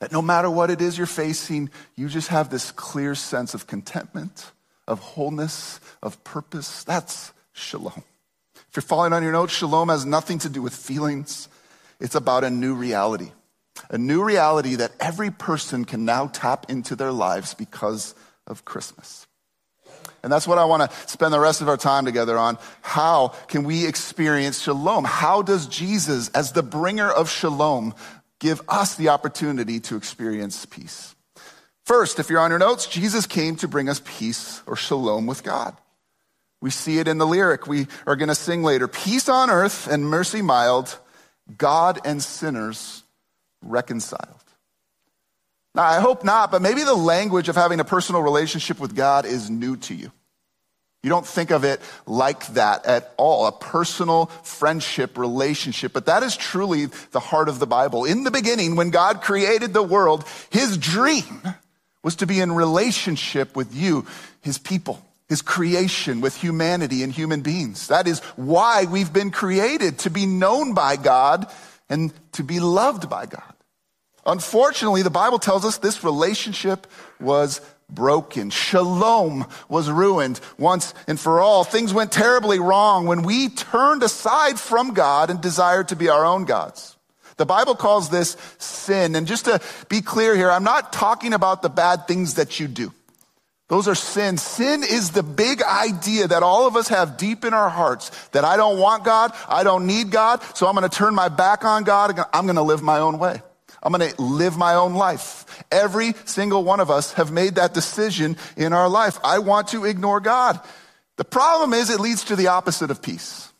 That 0.00 0.12
no 0.12 0.22
matter 0.22 0.50
what 0.50 0.70
it 0.70 0.80
is 0.80 0.98
you're 0.98 1.06
facing, 1.06 1.70
you 1.96 2.08
just 2.08 2.28
have 2.28 2.50
this 2.50 2.70
clear 2.72 3.14
sense 3.14 3.54
of 3.54 3.66
contentment, 3.66 4.52
of 4.86 5.00
wholeness, 5.00 5.80
of 6.02 6.22
purpose. 6.24 6.84
That's 6.84 7.32
shalom. 7.52 8.02
If 8.54 8.76
you're 8.76 8.82
following 8.82 9.12
on 9.12 9.22
your 9.22 9.32
notes, 9.32 9.54
shalom 9.54 9.88
has 9.88 10.04
nothing 10.04 10.38
to 10.40 10.48
do 10.48 10.60
with 10.60 10.74
feelings. 10.74 11.48
It's 12.00 12.14
about 12.14 12.44
a 12.44 12.50
new 12.50 12.74
reality. 12.74 13.30
A 13.90 13.98
new 13.98 14.22
reality 14.22 14.76
that 14.76 14.92
every 15.00 15.30
person 15.30 15.84
can 15.84 16.04
now 16.04 16.26
tap 16.26 16.66
into 16.68 16.96
their 16.96 17.12
lives 17.12 17.54
because 17.54 18.14
of 18.46 18.64
Christmas. 18.64 19.26
And 20.24 20.32
that's 20.32 20.48
what 20.48 20.58
I 20.58 20.64
want 20.64 20.90
to 20.90 21.08
spend 21.08 21.32
the 21.32 21.38
rest 21.38 21.60
of 21.60 21.68
our 21.68 21.76
time 21.76 22.04
together 22.04 22.36
on. 22.36 22.58
How 22.82 23.28
can 23.46 23.62
we 23.62 23.86
experience 23.86 24.60
shalom? 24.60 25.04
How 25.04 25.42
does 25.42 25.68
Jesus, 25.68 26.30
as 26.30 26.50
the 26.52 26.62
bringer 26.62 27.08
of 27.08 27.30
shalom, 27.30 27.94
give 28.44 28.60
us 28.68 28.94
the 28.96 29.08
opportunity 29.08 29.80
to 29.80 29.96
experience 29.96 30.66
peace. 30.66 31.14
First, 31.86 32.18
if 32.18 32.28
you're 32.28 32.40
on 32.40 32.50
your 32.50 32.58
notes, 32.58 32.86
Jesus 32.86 33.26
came 33.26 33.56
to 33.56 33.68
bring 33.68 33.88
us 33.88 34.02
peace 34.04 34.62
or 34.66 34.76
shalom 34.76 35.26
with 35.26 35.42
God. 35.42 35.74
We 36.60 36.68
see 36.70 36.98
it 36.98 37.08
in 37.08 37.16
the 37.16 37.26
lyric 37.26 37.66
we 37.66 37.86
are 38.06 38.16
going 38.16 38.28
to 38.28 38.34
sing 38.34 38.62
later. 38.62 38.86
Peace 38.86 39.30
on 39.30 39.48
earth 39.48 39.86
and 39.86 40.04
mercy 40.04 40.42
mild, 40.42 40.98
God 41.56 42.00
and 42.04 42.22
sinners 42.22 43.02
reconciled. 43.62 44.43
Now, 45.74 45.82
I 45.82 46.00
hope 46.00 46.24
not, 46.24 46.50
but 46.50 46.62
maybe 46.62 46.84
the 46.84 46.94
language 46.94 47.48
of 47.48 47.56
having 47.56 47.80
a 47.80 47.84
personal 47.84 48.22
relationship 48.22 48.78
with 48.78 48.94
God 48.94 49.26
is 49.26 49.50
new 49.50 49.76
to 49.78 49.94
you. 49.94 50.12
You 51.02 51.10
don't 51.10 51.26
think 51.26 51.50
of 51.50 51.64
it 51.64 51.82
like 52.06 52.46
that 52.54 52.86
at 52.86 53.12
all, 53.18 53.46
a 53.46 53.52
personal 53.52 54.26
friendship 54.42 55.18
relationship. 55.18 55.92
But 55.92 56.06
that 56.06 56.22
is 56.22 56.34
truly 56.34 56.86
the 57.10 57.20
heart 57.20 57.50
of 57.50 57.58
the 57.58 57.66
Bible. 57.66 58.06
In 58.06 58.24
the 58.24 58.30
beginning, 58.30 58.74
when 58.74 58.88
God 58.88 59.20
created 59.20 59.74
the 59.74 59.82
world, 59.82 60.24
his 60.48 60.78
dream 60.78 61.42
was 62.02 62.16
to 62.16 62.26
be 62.26 62.40
in 62.40 62.52
relationship 62.52 63.54
with 63.54 63.74
you, 63.74 64.06
his 64.40 64.56
people, 64.56 65.04
his 65.28 65.42
creation 65.42 66.22
with 66.22 66.36
humanity 66.36 67.02
and 67.02 67.12
human 67.12 67.42
beings. 67.42 67.88
That 67.88 68.06
is 68.06 68.20
why 68.36 68.84
we've 68.84 69.12
been 69.12 69.30
created 69.30 69.98
to 70.00 70.10
be 70.10 70.24
known 70.24 70.72
by 70.72 70.96
God 70.96 71.50
and 71.90 72.12
to 72.32 72.42
be 72.42 72.60
loved 72.60 73.10
by 73.10 73.26
God. 73.26 73.53
Unfortunately, 74.26 75.02
the 75.02 75.10
Bible 75.10 75.38
tells 75.38 75.64
us 75.64 75.78
this 75.78 76.02
relationship 76.02 76.86
was 77.20 77.60
broken. 77.90 78.50
Shalom 78.50 79.46
was 79.68 79.90
ruined 79.90 80.40
once 80.58 80.94
and 81.06 81.20
for 81.20 81.40
all. 81.40 81.64
Things 81.64 81.92
went 81.92 82.12
terribly 82.12 82.58
wrong 82.58 83.06
when 83.06 83.22
we 83.22 83.48
turned 83.48 84.02
aside 84.02 84.58
from 84.58 84.94
God 84.94 85.30
and 85.30 85.40
desired 85.40 85.88
to 85.88 85.96
be 85.96 86.08
our 86.08 86.24
own 86.24 86.44
gods. 86.44 86.96
The 87.36 87.46
Bible 87.46 87.74
calls 87.74 88.10
this 88.10 88.36
sin. 88.58 89.16
And 89.16 89.26
just 89.26 89.46
to 89.46 89.60
be 89.88 90.00
clear 90.00 90.36
here, 90.36 90.50
I'm 90.50 90.64
not 90.64 90.92
talking 90.92 91.34
about 91.34 91.62
the 91.62 91.68
bad 91.68 92.06
things 92.06 92.34
that 92.34 92.60
you 92.60 92.68
do. 92.68 92.92
Those 93.68 93.88
are 93.88 93.94
sins. 93.94 94.42
Sin 94.42 94.82
is 94.82 95.10
the 95.10 95.22
big 95.22 95.62
idea 95.62 96.28
that 96.28 96.42
all 96.42 96.66
of 96.66 96.76
us 96.76 96.88
have 96.88 97.16
deep 97.16 97.44
in 97.44 97.54
our 97.54 97.70
hearts 97.70 98.10
that 98.28 98.44
I 98.44 98.56
don't 98.56 98.78
want 98.78 99.04
God, 99.04 99.32
I 99.48 99.64
don't 99.64 99.86
need 99.86 100.10
God, 100.10 100.42
so 100.54 100.66
I'm 100.66 100.74
going 100.74 100.88
to 100.88 100.94
turn 100.94 101.14
my 101.14 101.28
back 101.28 101.64
on 101.64 101.82
God, 101.82 102.18
I'm 102.32 102.44
going 102.44 102.56
to 102.56 102.62
live 102.62 102.82
my 102.82 102.98
own 102.98 103.18
way. 103.18 103.40
I'm 103.84 103.92
going 103.92 104.10
to 104.10 104.22
live 104.22 104.56
my 104.56 104.74
own 104.74 104.94
life. 104.94 105.44
Every 105.70 106.14
single 106.24 106.64
one 106.64 106.80
of 106.80 106.90
us 106.90 107.12
have 107.14 107.30
made 107.30 107.56
that 107.56 107.74
decision 107.74 108.36
in 108.56 108.72
our 108.72 108.88
life. 108.88 109.18
I 109.22 109.40
want 109.40 109.68
to 109.68 109.84
ignore 109.84 110.20
God. 110.20 110.58
The 111.16 111.24
problem 111.24 111.74
is 111.74 111.90
it 111.90 112.00
leads 112.00 112.24
to 112.24 112.36
the 112.36 112.48
opposite 112.48 112.90
of 112.90 113.02
peace. 113.02 113.52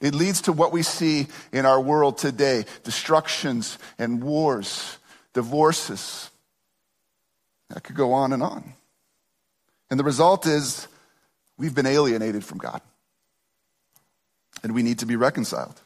It 0.00 0.14
leads 0.14 0.42
to 0.42 0.52
what 0.52 0.72
we 0.72 0.82
see 0.82 1.28
in 1.52 1.64
our 1.64 1.80
world 1.80 2.18
today 2.18 2.64
destructions 2.82 3.78
and 3.98 4.22
wars, 4.22 4.98
divorces. 5.32 6.28
I 7.74 7.78
could 7.78 7.96
go 7.96 8.12
on 8.12 8.32
and 8.32 8.42
on. 8.42 8.74
And 9.88 10.00
the 10.00 10.04
result 10.04 10.46
is 10.46 10.88
we've 11.56 11.74
been 11.74 11.86
alienated 11.86 12.44
from 12.44 12.58
God. 12.58 12.80
And 14.64 14.74
we 14.74 14.82
need 14.82 14.98
to 14.98 15.06
be 15.06 15.16
reconciled. 15.16 15.80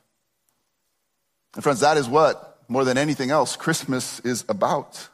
And 1.54 1.62
friends, 1.62 1.80
that 1.80 1.96
is 1.96 2.08
what, 2.08 2.55
more 2.68 2.84
than 2.84 2.98
anything 2.98 3.30
else, 3.30 3.56
Christmas 3.56 4.20
is 4.20 4.44
about. 4.48 5.08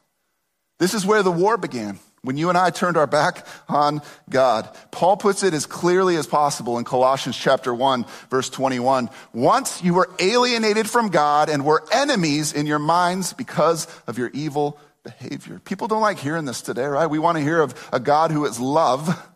This 0.78 0.94
is 0.94 1.06
where 1.06 1.22
the 1.22 1.30
war 1.30 1.56
began. 1.56 1.98
When 2.22 2.36
you 2.36 2.48
and 2.48 2.58
I 2.58 2.70
turned 2.70 2.96
our 2.96 3.08
back 3.08 3.44
on 3.68 4.00
God, 4.30 4.68
Paul 4.92 5.16
puts 5.16 5.42
it 5.42 5.54
as 5.54 5.66
clearly 5.66 6.14
as 6.16 6.26
possible 6.26 6.78
in 6.78 6.84
Colossians 6.84 7.36
chapter 7.36 7.74
1, 7.74 8.04
verse 8.30 8.48
21. 8.48 9.10
Once 9.32 9.82
you 9.82 9.94
were 9.94 10.08
alienated 10.20 10.88
from 10.88 11.08
God 11.08 11.48
and 11.48 11.64
were 11.64 11.82
enemies 11.92 12.52
in 12.52 12.66
your 12.66 12.78
minds 12.78 13.32
because 13.32 13.88
of 14.06 14.18
your 14.18 14.30
evil 14.32 14.78
behavior. 15.02 15.60
People 15.64 15.88
don't 15.88 16.00
like 16.00 16.18
hearing 16.18 16.44
this 16.44 16.62
today, 16.62 16.84
right? 16.84 17.08
We 17.08 17.18
want 17.18 17.38
to 17.38 17.42
hear 17.42 17.60
of 17.60 17.74
a 17.92 17.98
God 17.98 18.30
who 18.30 18.44
is 18.44 18.60
love. 18.60 19.28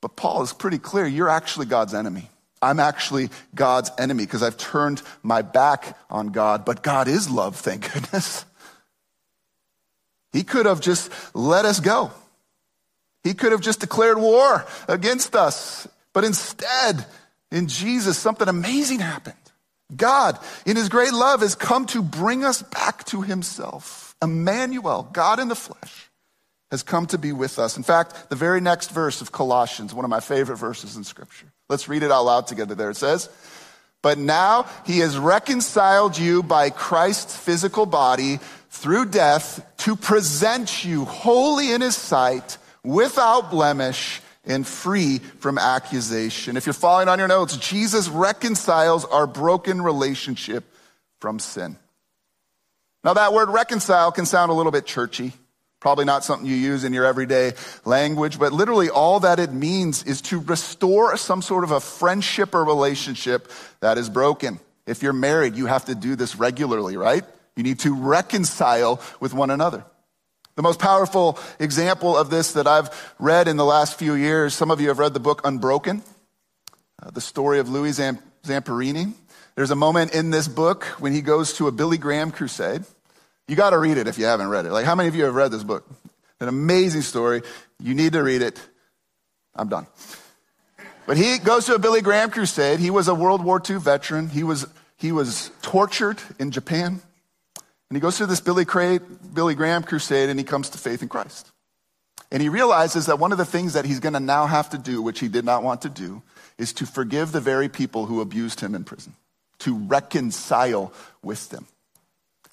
But 0.00 0.16
Paul 0.16 0.42
is 0.42 0.54
pretty 0.54 0.78
clear 0.78 1.06
you're 1.06 1.28
actually 1.28 1.66
God's 1.66 1.92
enemy. 1.92 2.30
I'm 2.62 2.80
actually 2.80 3.30
God's 3.54 3.90
enemy 3.98 4.24
because 4.24 4.42
I've 4.42 4.56
turned 4.56 5.02
my 5.22 5.42
back 5.42 5.96
on 6.10 6.28
God, 6.28 6.64
but 6.64 6.82
God 6.82 7.08
is 7.08 7.30
love, 7.30 7.56
thank 7.56 7.92
goodness. 7.94 8.44
He 10.32 10.44
could 10.44 10.66
have 10.66 10.80
just 10.80 11.10
let 11.34 11.64
us 11.64 11.80
go. 11.80 12.12
He 13.24 13.34
could 13.34 13.52
have 13.52 13.60
just 13.60 13.80
declared 13.80 14.18
war 14.18 14.64
against 14.88 15.34
us. 15.34 15.88
But 16.12 16.24
instead, 16.24 17.04
in 17.50 17.68
Jesus, 17.68 18.18
something 18.18 18.48
amazing 18.48 19.00
happened. 19.00 19.34
God, 19.94 20.38
in 20.64 20.76
his 20.76 20.88
great 20.88 21.12
love, 21.12 21.40
has 21.40 21.54
come 21.54 21.86
to 21.86 22.02
bring 22.02 22.44
us 22.44 22.62
back 22.62 23.04
to 23.06 23.22
himself. 23.22 24.14
Emmanuel, 24.22 25.08
God 25.12 25.40
in 25.40 25.48
the 25.48 25.56
flesh, 25.56 26.10
has 26.70 26.82
come 26.82 27.06
to 27.08 27.18
be 27.18 27.32
with 27.32 27.58
us. 27.58 27.76
In 27.76 27.82
fact, 27.82 28.30
the 28.30 28.36
very 28.36 28.60
next 28.60 28.90
verse 28.92 29.20
of 29.20 29.32
Colossians, 29.32 29.92
one 29.92 30.04
of 30.04 30.10
my 30.10 30.20
favorite 30.20 30.56
verses 30.56 30.96
in 30.96 31.02
Scripture. 31.02 31.52
Let's 31.70 31.88
read 31.88 32.02
it 32.02 32.10
out 32.10 32.24
loud 32.24 32.48
together 32.48 32.74
there. 32.74 32.90
It 32.90 32.96
says, 32.96 33.28
But 34.02 34.18
now 34.18 34.66
he 34.84 34.98
has 34.98 35.16
reconciled 35.16 36.18
you 36.18 36.42
by 36.42 36.68
Christ's 36.70 37.36
physical 37.36 37.86
body 37.86 38.40
through 38.70 39.06
death 39.06 39.64
to 39.78 39.94
present 39.94 40.84
you 40.84 41.04
holy 41.04 41.70
in 41.70 41.80
his 41.80 41.94
sight, 41.94 42.58
without 42.82 43.52
blemish, 43.52 44.20
and 44.44 44.66
free 44.66 45.18
from 45.38 45.58
accusation. 45.58 46.56
If 46.56 46.66
you're 46.66 46.72
following 46.72 47.06
on 47.06 47.20
your 47.20 47.28
notes, 47.28 47.56
Jesus 47.56 48.08
reconciles 48.08 49.04
our 49.04 49.28
broken 49.28 49.80
relationship 49.80 50.64
from 51.20 51.38
sin. 51.38 51.76
Now, 53.04 53.14
that 53.14 53.32
word 53.32 53.48
reconcile 53.48 54.10
can 54.10 54.26
sound 54.26 54.50
a 54.50 54.54
little 54.54 54.72
bit 54.72 54.86
churchy. 54.86 55.34
Probably 55.80 56.04
not 56.04 56.24
something 56.24 56.46
you 56.46 56.56
use 56.56 56.84
in 56.84 56.92
your 56.92 57.06
everyday 57.06 57.54
language, 57.86 58.38
but 58.38 58.52
literally 58.52 58.90
all 58.90 59.20
that 59.20 59.38
it 59.40 59.52
means 59.52 60.02
is 60.02 60.20
to 60.22 60.38
restore 60.40 61.16
some 61.16 61.40
sort 61.40 61.64
of 61.64 61.70
a 61.70 61.80
friendship 61.80 62.54
or 62.54 62.62
relationship 62.64 63.50
that 63.80 63.96
is 63.96 64.10
broken. 64.10 64.60
If 64.86 65.02
you're 65.02 65.14
married, 65.14 65.56
you 65.56 65.66
have 65.66 65.86
to 65.86 65.94
do 65.94 66.16
this 66.16 66.36
regularly, 66.36 66.98
right? 66.98 67.24
You 67.56 67.62
need 67.62 67.80
to 67.80 67.94
reconcile 67.94 69.00
with 69.20 69.32
one 69.32 69.50
another. 69.50 69.84
The 70.56 70.62
most 70.62 70.78
powerful 70.78 71.38
example 71.58 72.14
of 72.14 72.28
this 72.28 72.52
that 72.52 72.66
I've 72.66 73.14
read 73.18 73.48
in 73.48 73.56
the 73.56 73.64
last 73.64 73.98
few 73.98 74.12
years, 74.12 74.52
some 74.52 74.70
of 74.70 74.82
you 74.82 74.88
have 74.88 74.98
read 74.98 75.14
the 75.14 75.20
book 75.20 75.40
Unbroken, 75.44 76.02
uh, 77.02 77.10
the 77.10 77.22
story 77.22 77.58
of 77.58 77.70
Louis 77.70 77.98
Zamperini. 78.44 79.14
There's 79.54 79.70
a 79.70 79.76
moment 79.76 80.14
in 80.14 80.30
this 80.30 80.46
book 80.46 80.84
when 80.98 81.14
he 81.14 81.22
goes 81.22 81.54
to 81.54 81.68
a 81.68 81.72
Billy 81.72 81.96
Graham 81.96 82.30
crusade. 82.30 82.84
You 83.50 83.56
got 83.56 83.70
to 83.70 83.78
read 83.78 83.98
it 83.98 84.06
if 84.06 84.16
you 84.16 84.26
haven't 84.26 84.46
read 84.46 84.64
it. 84.64 84.70
Like, 84.70 84.84
how 84.84 84.94
many 84.94 85.08
of 85.08 85.16
you 85.16 85.24
have 85.24 85.34
read 85.34 85.50
this 85.50 85.64
book? 85.64 85.84
An 86.38 86.46
amazing 86.46 87.02
story. 87.02 87.42
You 87.80 87.96
need 87.96 88.12
to 88.12 88.22
read 88.22 88.42
it. 88.42 88.60
I'm 89.56 89.68
done. 89.68 89.88
But 91.04 91.16
he 91.16 91.36
goes 91.38 91.66
to 91.66 91.74
a 91.74 91.80
Billy 91.80 92.00
Graham 92.00 92.30
crusade. 92.30 92.78
He 92.78 92.90
was 92.90 93.08
a 93.08 93.14
World 93.14 93.44
War 93.44 93.60
II 93.68 93.78
veteran. 93.78 94.28
He 94.28 94.44
was, 94.44 94.68
he 94.96 95.10
was 95.10 95.50
tortured 95.62 96.22
in 96.38 96.52
Japan. 96.52 97.02
And 97.56 97.96
he 97.96 97.98
goes 97.98 98.18
to 98.18 98.26
this 98.26 98.40
Billy, 98.40 98.64
Cra- 98.64 99.00
Billy 99.00 99.56
Graham 99.56 99.82
crusade 99.82 100.28
and 100.28 100.38
he 100.38 100.44
comes 100.44 100.70
to 100.70 100.78
faith 100.78 101.02
in 101.02 101.08
Christ. 101.08 101.50
And 102.30 102.40
he 102.40 102.48
realizes 102.48 103.06
that 103.06 103.18
one 103.18 103.32
of 103.32 103.38
the 103.38 103.44
things 103.44 103.72
that 103.72 103.84
he's 103.84 103.98
going 103.98 104.12
to 104.12 104.20
now 104.20 104.46
have 104.46 104.70
to 104.70 104.78
do, 104.78 105.02
which 105.02 105.18
he 105.18 105.26
did 105.26 105.44
not 105.44 105.64
want 105.64 105.82
to 105.82 105.88
do, 105.88 106.22
is 106.56 106.72
to 106.74 106.86
forgive 106.86 107.32
the 107.32 107.40
very 107.40 107.68
people 107.68 108.06
who 108.06 108.20
abused 108.20 108.60
him 108.60 108.76
in 108.76 108.84
prison 108.84 109.16
to 109.58 109.74
reconcile 109.76 110.92
with 111.20 111.48
them. 111.48 111.66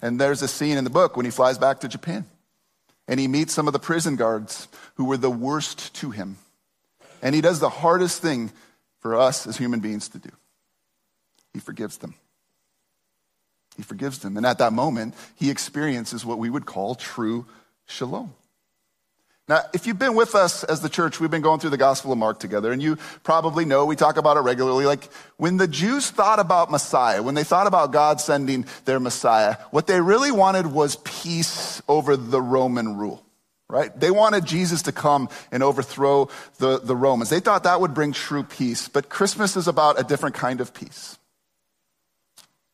And 0.02 0.20
there's 0.20 0.42
a 0.42 0.48
scene 0.48 0.78
in 0.78 0.84
the 0.84 0.90
book 0.90 1.18
when 1.18 1.26
he 1.26 1.32
flies 1.32 1.58
back 1.58 1.80
to 1.80 1.88
Japan 1.88 2.26
and 3.08 3.20
he 3.20 3.28
meets 3.28 3.54
some 3.54 3.68
of 3.68 3.74
the 3.74 3.80
prison 3.80 4.16
guards 4.16 4.68
who 4.96 5.06
were 5.06 5.18
the 5.18 5.32
worst 5.32 5.94
to 5.96 6.12
him. 6.12 6.38
And 7.22 7.34
he 7.34 7.42
does 7.42 7.60
the 7.60 7.70
hardest 7.70 8.22
thing 8.22 8.52
for 9.00 9.16
us 9.16 9.48
as 9.48 9.58
human 9.58 9.80
beings 9.80 10.10
to 10.10 10.20
do 10.20 10.30
he 11.58 11.60
forgives 11.60 11.98
them. 11.98 12.14
He 13.78 13.82
forgives 13.82 14.20
them. 14.20 14.38
And 14.38 14.46
at 14.46 14.60
that 14.60 14.74
moment, 14.74 15.16
he 15.36 15.50
experiences 15.50 16.24
what 16.24 16.38
we 16.38 16.52
would 16.52 16.68
call 16.68 16.94
true 16.94 17.48
shalom. 17.88 18.34
Now, 19.48 19.62
if 19.74 19.88
you've 19.88 19.98
been 19.98 20.16
with 20.16 20.36
us 20.36 20.66
as 20.66 20.82
the 20.82 20.90
church, 20.90 21.22
we've 21.22 21.32
been 21.32 21.42
going 21.42 21.62
through 21.62 21.70
the 21.70 21.78
Gospel 21.78 22.12
of 22.12 22.18
Mark 22.18 22.38
together, 22.38 22.74
and 22.74 22.82
you 22.82 22.98
probably 23.24 23.64
know 23.64 23.86
we 23.86 23.96
talk 23.96 24.18
about 24.18 24.36
it 24.36 24.42
regularly. 24.42 24.86
Like 24.86 25.08
when 25.38 25.56
the 25.56 25.70
Jews 25.70 26.10
thought 26.10 26.40
about 26.40 26.70
Messiah, 26.70 27.24
when 27.24 27.34
they 27.34 27.46
thought 27.46 27.66
about 27.66 27.94
God 27.94 28.20
sending 28.20 28.66
their 28.84 29.00
Messiah, 29.00 29.56
what 29.72 29.88
they 29.88 30.02
really 30.02 30.32
wanted 30.32 30.68
was 30.68 30.98
peace 30.98 31.82
over 31.88 32.18
the 32.18 32.42
Roman 32.42 32.98
rule, 32.98 33.24
right? 33.70 33.98
They 33.98 34.12
wanted 34.12 34.46
Jesus 34.46 34.82
to 34.84 34.92
come 34.92 35.30
and 35.50 35.64
overthrow 35.64 36.28
the, 36.58 36.80
the 36.80 36.96
Romans. 36.96 37.30
They 37.30 37.40
thought 37.40 37.64
that 37.64 37.80
would 37.80 37.94
bring 37.94 38.12
true 38.12 38.44
peace, 38.44 38.90
but 38.90 39.08
Christmas 39.08 39.56
is 39.56 39.70
about 39.70 39.98
a 39.98 40.04
different 40.04 40.36
kind 40.36 40.60
of 40.60 40.74
peace. 40.74 41.18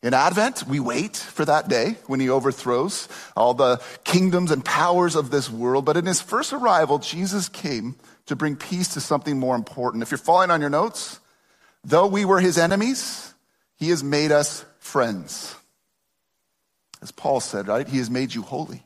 In 0.03 0.13
Advent, 0.13 0.67
we 0.67 0.81
wait 0.81 1.15
for 1.15 1.45
that 1.45 1.69
day 1.69 1.95
when 2.07 2.19
he 2.19 2.29
overthrows 2.29 3.07
all 3.37 3.53
the 3.53 3.81
kingdoms 4.03 4.51
and 4.51 4.63
powers 4.63 5.15
of 5.15 5.31
this 5.31 5.49
world. 5.49 5.85
But 5.85 5.95
in 5.95 6.05
his 6.05 6.19
first 6.19 6.51
arrival, 6.51 6.99
Jesus 6.99 7.47
came 7.47 7.95
to 8.25 8.35
bring 8.35 8.57
peace 8.57 8.89
to 8.95 9.01
something 9.01 9.39
more 9.39 9.55
important. 9.55 10.03
If 10.03 10.11
you're 10.11 10.17
following 10.17 10.51
on 10.51 10.59
your 10.59 10.69
notes, 10.69 11.21
though 11.85 12.07
we 12.07 12.25
were 12.25 12.41
his 12.41 12.57
enemies, 12.57 13.33
he 13.77 13.89
has 13.91 14.03
made 14.03 14.33
us 14.33 14.65
friends. 14.79 15.55
As 17.01 17.11
Paul 17.11 17.39
said, 17.39 17.69
right? 17.69 17.87
He 17.87 17.99
has 17.99 18.09
made 18.09 18.33
you 18.33 18.41
holy, 18.41 18.83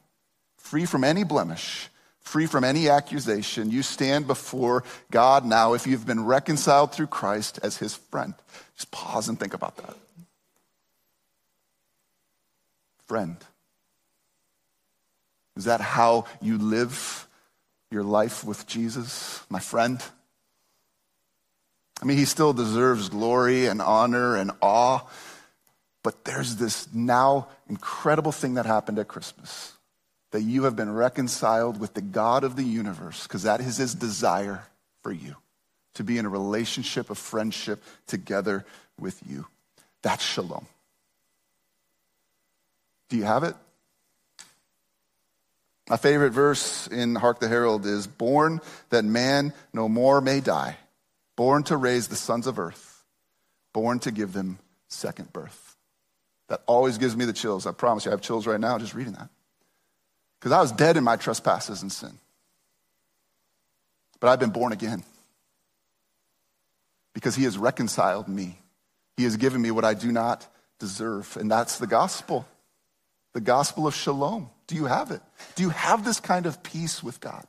free 0.57 0.85
from 0.85 1.03
any 1.03 1.23
blemish, 1.23 1.89
free 2.19 2.45
from 2.45 2.63
any 2.63 2.89
accusation. 2.89 3.71
You 3.71 3.81
stand 3.81 4.27
before 4.27 4.83
God 5.09 5.45
now 5.45 5.73
if 5.73 5.87
you've 5.87 6.05
been 6.05 6.25
reconciled 6.25 6.93
through 6.93 7.07
Christ 7.07 7.59
as 7.63 7.77
his 7.77 7.95
friend. 7.95 8.35
Just 8.75 8.91
pause 8.91 9.29
and 9.29 9.39
think 9.39 9.55
about 9.55 9.77
that. 9.77 9.95
Friend? 13.07 13.37
Is 15.55 15.65
that 15.65 15.81
how 15.81 16.25
you 16.41 16.57
live 16.57 17.27
your 17.89 18.03
life 18.03 18.43
with 18.43 18.67
Jesus, 18.67 19.41
my 19.49 19.59
friend? 19.59 20.03
I 22.01 22.05
mean, 22.05 22.17
he 22.17 22.25
still 22.25 22.53
deserves 22.53 23.09
glory 23.09 23.65
and 23.65 23.81
honor 23.81 24.35
and 24.35 24.51
awe, 24.61 25.01
but 26.03 26.25
there's 26.25 26.57
this 26.57 26.87
now 26.93 27.47
incredible 27.67 28.31
thing 28.31 28.53
that 28.53 28.65
happened 28.67 28.99
at 28.99 29.07
Christmas 29.07 29.73
that 30.31 30.41
you 30.41 30.63
have 30.63 30.75
been 30.75 30.93
reconciled 30.93 31.79
with 31.79 31.93
the 31.93 32.01
God 32.01 32.43
of 32.43 32.55
the 32.55 32.63
universe, 32.63 33.23
because 33.23 33.43
that 33.43 33.61
is 33.61 33.77
his 33.77 33.95
desire 33.95 34.63
for 35.01 35.11
you 35.11 35.35
to 35.95 36.03
be 36.03 36.17
in 36.17 36.25
a 36.25 36.29
relationship 36.29 37.09
of 37.09 37.17
friendship 37.17 37.81
together 38.05 38.65
with 38.99 39.19
you. 39.27 39.47
That's 40.03 40.23
shalom. 40.23 40.67
Do 43.09 43.17
you 43.17 43.23
have 43.23 43.43
it? 43.43 43.55
My 45.89 45.97
favorite 45.97 46.31
verse 46.31 46.87
in 46.87 47.15
Hark 47.15 47.39
the 47.39 47.47
Herald 47.47 47.85
is 47.85 48.07
Born 48.07 48.59
that 48.89 49.05
man 49.05 49.53
no 49.73 49.87
more 49.87 50.19
may 50.19 50.41
die, 50.41 50.77
born 51.35 51.63
to 51.63 51.77
raise 51.77 52.09
the 52.09 52.15
sons 52.15 52.45
of 52.45 52.59
earth, 52.59 53.03
born 53.71 53.99
to 53.99 54.11
give 54.11 54.33
them 54.33 54.59
second 54.89 55.31
birth. 55.31 55.77
That 56.49 56.61
always 56.65 56.97
gives 56.97 57.15
me 57.15 57.25
the 57.25 57.33
chills. 57.33 57.65
I 57.65 57.71
promise 57.71 58.05
you, 58.05 58.11
I 58.11 58.13
have 58.13 58.21
chills 58.21 58.47
right 58.47 58.59
now 58.59 58.77
just 58.77 58.93
reading 58.93 59.13
that. 59.13 59.29
Because 60.39 60.51
I 60.51 60.61
was 60.61 60.71
dead 60.71 60.97
in 60.97 61.03
my 61.03 61.15
trespasses 61.15 61.81
and 61.81 61.91
sin. 61.91 62.17
but 64.19 64.29
I've 64.29 64.39
been 64.39 64.49
born 64.49 64.73
again 64.73 65.03
because 67.13 67.35
he 67.35 67.43
has 67.43 67.57
reconciled 67.57 68.27
me. 68.27 68.59
He 69.15 69.23
has 69.23 69.37
given 69.37 69.61
me 69.61 69.71
what 69.71 69.85
I 69.85 69.93
do 69.93 70.11
not 70.11 70.47
deserve. 70.79 71.37
And 71.37 71.49
that's 71.49 71.79
the 71.79 71.87
gospel 71.87 72.45
the 73.37 73.41
gospel 73.41 73.85
of 73.85 73.93
shalom. 73.93 74.49
Do 74.65 74.73
you 74.73 74.85
have 74.85 75.11
it? 75.11 75.21
Do 75.53 75.61
you 75.61 75.69
have 75.69 76.03
this 76.03 76.19
kind 76.19 76.47
of 76.47 76.63
peace 76.63 77.03
with 77.03 77.19
God? 77.19 77.45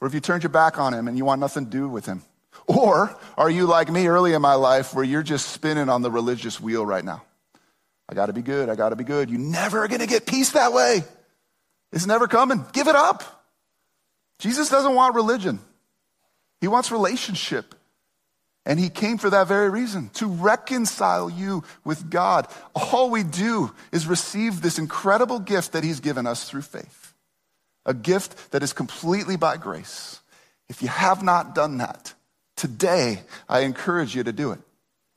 Or 0.00 0.06
have 0.06 0.14
you 0.14 0.20
turned 0.20 0.44
your 0.44 0.50
back 0.50 0.78
on 0.78 0.94
him 0.94 1.08
and 1.08 1.18
you 1.18 1.24
want 1.24 1.40
nothing 1.40 1.64
to 1.64 1.70
do 1.70 1.88
with 1.88 2.06
him? 2.06 2.22
Or 2.68 3.18
are 3.36 3.50
you 3.50 3.66
like 3.66 3.90
me 3.90 4.06
early 4.06 4.32
in 4.32 4.40
my 4.40 4.54
life 4.54 4.94
where 4.94 5.02
you're 5.02 5.24
just 5.24 5.48
spinning 5.48 5.88
on 5.88 6.02
the 6.02 6.12
religious 6.12 6.60
wheel 6.60 6.86
right 6.86 7.04
now? 7.04 7.24
I 8.08 8.14
got 8.14 8.26
to 8.26 8.32
be 8.32 8.40
good. 8.40 8.68
I 8.68 8.76
got 8.76 8.90
to 8.90 8.96
be 8.96 9.02
good. 9.02 9.30
You 9.30 9.38
never 9.38 9.82
are 9.82 9.88
to 9.88 10.06
get 10.06 10.26
peace 10.26 10.52
that 10.52 10.72
way. 10.72 11.02
It's 11.90 12.06
never 12.06 12.28
coming. 12.28 12.64
Give 12.72 12.86
it 12.86 12.94
up. 12.94 13.24
Jesus 14.38 14.70
doesn't 14.70 14.94
want 14.94 15.16
religion, 15.16 15.58
He 16.60 16.68
wants 16.68 16.92
relationship. 16.92 17.74
And 18.66 18.78
He 18.78 18.90
came 18.90 19.18
for 19.18 19.30
that 19.30 19.48
very 19.48 19.70
reason 19.70 20.10
to 20.14 20.26
reconcile 20.26 21.30
you 21.30 21.64
with 21.84 22.10
God. 22.10 22.46
All 22.74 23.10
we 23.10 23.22
do 23.22 23.72
is 23.92 24.06
receive 24.06 24.60
this 24.60 24.78
incredible 24.78 25.40
gift 25.40 25.72
that 25.72 25.84
He's 25.84 26.00
given 26.00 26.26
us 26.26 26.48
through 26.48 26.62
faith, 26.62 27.14
a 27.86 27.94
gift 27.94 28.52
that 28.52 28.62
is 28.62 28.72
completely 28.72 29.36
by 29.36 29.56
grace. 29.56 30.20
If 30.68 30.82
you 30.82 30.88
have 30.88 31.22
not 31.22 31.54
done 31.54 31.78
that, 31.78 32.14
today 32.56 33.22
I 33.48 33.60
encourage 33.60 34.14
you 34.14 34.22
to 34.24 34.32
do 34.32 34.52
it. 34.52 34.60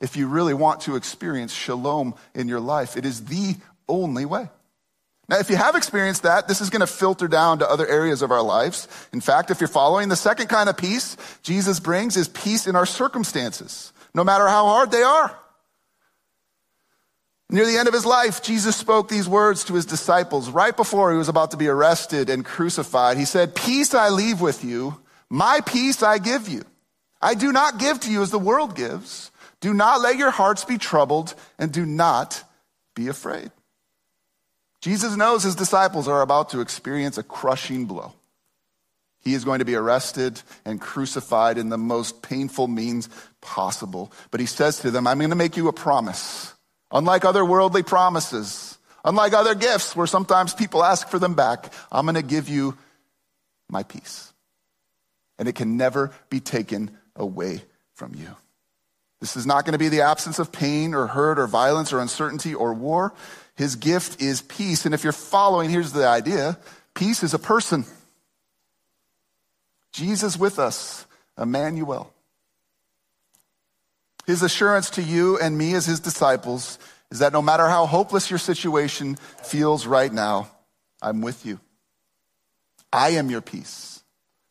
If 0.01 0.17
you 0.17 0.27
really 0.27 0.53
want 0.53 0.81
to 0.81 0.95
experience 0.95 1.53
shalom 1.53 2.15
in 2.33 2.47
your 2.47 2.59
life, 2.59 2.97
it 2.97 3.05
is 3.05 3.25
the 3.25 3.55
only 3.87 4.25
way. 4.25 4.49
Now, 5.29 5.39
if 5.39 5.49
you 5.49 5.55
have 5.55 5.75
experienced 5.75 6.23
that, 6.23 6.47
this 6.47 6.59
is 6.59 6.69
going 6.69 6.81
to 6.81 6.87
filter 6.87 7.27
down 7.27 7.59
to 7.59 7.69
other 7.69 7.87
areas 7.87 8.21
of 8.21 8.31
our 8.31 8.41
lives. 8.41 8.87
In 9.13 9.21
fact, 9.21 9.51
if 9.51 9.61
you're 9.61 9.69
following, 9.69 10.09
the 10.09 10.15
second 10.15 10.47
kind 10.47 10.67
of 10.67 10.75
peace 10.75 11.15
Jesus 11.43 11.79
brings 11.79 12.17
is 12.17 12.27
peace 12.27 12.67
in 12.67 12.75
our 12.75 12.85
circumstances, 12.85 13.93
no 14.13 14.23
matter 14.23 14.47
how 14.47 14.65
hard 14.65 14.91
they 14.91 15.01
are. 15.01 15.37
Near 17.49 17.65
the 17.65 17.77
end 17.77 17.87
of 17.87 17.93
his 17.93 18.05
life, 18.05 18.41
Jesus 18.41 18.75
spoke 18.75 19.07
these 19.07 19.29
words 19.29 19.63
to 19.65 19.75
his 19.75 19.85
disciples 19.85 20.49
right 20.49 20.75
before 20.75 21.11
he 21.11 21.17
was 21.17 21.29
about 21.29 21.51
to 21.51 21.57
be 21.57 21.67
arrested 21.67 22.29
and 22.29 22.43
crucified. 22.43 23.15
He 23.15 23.25
said, 23.25 23.55
Peace 23.55 23.93
I 23.93 24.09
leave 24.09 24.41
with 24.41 24.63
you, 24.63 24.99
my 25.29 25.61
peace 25.61 26.03
I 26.03 26.17
give 26.17 26.49
you. 26.49 26.63
I 27.21 27.35
do 27.35 27.51
not 27.51 27.77
give 27.77 27.99
to 28.01 28.11
you 28.11 28.23
as 28.23 28.31
the 28.31 28.39
world 28.39 28.75
gives. 28.75 29.31
Do 29.61 29.73
not 29.73 30.01
let 30.01 30.17
your 30.17 30.31
hearts 30.31 30.65
be 30.65 30.77
troubled 30.77 31.35
and 31.57 31.71
do 31.71 31.85
not 31.85 32.43
be 32.95 33.07
afraid. 33.07 33.51
Jesus 34.83 35.15
knows 35.15 35.43
his 35.43 35.55
disciples 35.55 36.09
are 36.09 36.21
about 36.21 36.49
to 36.49 36.59
experience 36.59 37.17
a 37.17 37.23
crushing 37.23 37.85
blow. 37.85 38.11
He 39.21 39.33
is 39.33 39.45
going 39.45 39.59
to 39.59 39.65
be 39.65 39.75
arrested 39.75 40.41
and 40.65 40.81
crucified 40.81 41.57
in 41.57 41.69
the 41.69 41.77
most 41.77 42.21
painful 42.21 42.67
means 42.67 43.07
possible. 43.39 44.11
But 44.29 44.41
he 44.41 44.45
says 44.45 44.79
to 44.79 44.91
them, 44.91 45.07
I'm 45.07 45.19
going 45.19 45.29
to 45.29 45.37
make 45.37 45.55
you 45.55 45.69
a 45.69 45.73
promise. 45.73 46.53
Unlike 46.91 47.23
other 47.23 47.45
worldly 47.45 47.81
promises, 47.81 48.77
unlike 49.05 49.31
other 49.31 49.55
gifts 49.55 49.95
where 49.95 50.05
sometimes 50.05 50.53
people 50.53 50.83
ask 50.83 51.07
for 51.07 51.17
them 51.17 51.33
back, 51.33 51.71
I'm 51.89 52.05
going 52.05 52.15
to 52.15 52.21
give 52.21 52.49
you 52.49 52.77
my 53.69 53.83
peace. 53.83 54.33
And 55.39 55.47
it 55.47 55.55
can 55.55 55.77
never 55.77 56.11
be 56.29 56.41
taken 56.41 56.91
away 57.15 57.61
from 57.93 58.15
you. 58.15 58.35
This 59.21 59.37
is 59.37 59.45
not 59.45 59.63
going 59.63 59.71
to 59.71 59.79
be 59.79 59.87
the 59.87 60.01
absence 60.01 60.39
of 60.39 60.51
pain 60.51 60.93
or 60.93 61.07
hurt 61.07 61.39
or 61.39 61.47
violence 61.47 61.93
or 61.93 62.01
uncertainty 62.01 62.53
or 62.53 62.73
war. 62.73 63.13
His 63.55 63.75
gift 63.75 64.21
is 64.21 64.41
peace. 64.41 64.85
And 64.85 64.93
if 64.93 65.03
you're 65.03 65.13
following, 65.13 65.69
here's 65.69 65.91
the 65.91 66.07
idea 66.07 66.57
peace 66.93 67.23
is 67.23 67.33
a 67.33 67.39
person. 67.39 67.85
Jesus 69.91 70.37
with 70.37 70.57
us, 70.59 71.05
Emmanuel. 71.37 72.11
His 74.25 74.41
assurance 74.41 74.89
to 74.91 75.03
you 75.03 75.37
and 75.37 75.57
me 75.57 75.73
as 75.75 75.85
his 75.85 75.99
disciples 75.99 76.79
is 77.11 77.19
that 77.19 77.33
no 77.33 77.41
matter 77.41 77.67
how 77.67 77.85
hopeless 77.85 78.29
your 78.29 78.39
situation 78.39 79.15
feels 79.15 79.85
right 79.85 80.11
now, 80.11 80.49
I'm 81.01 81.21
with 81.21 81.45
you. 81.45 81.59
I 82.91 83.11
am 83.11 83.29
your 83.29 83.41
peace. 83.41 84.01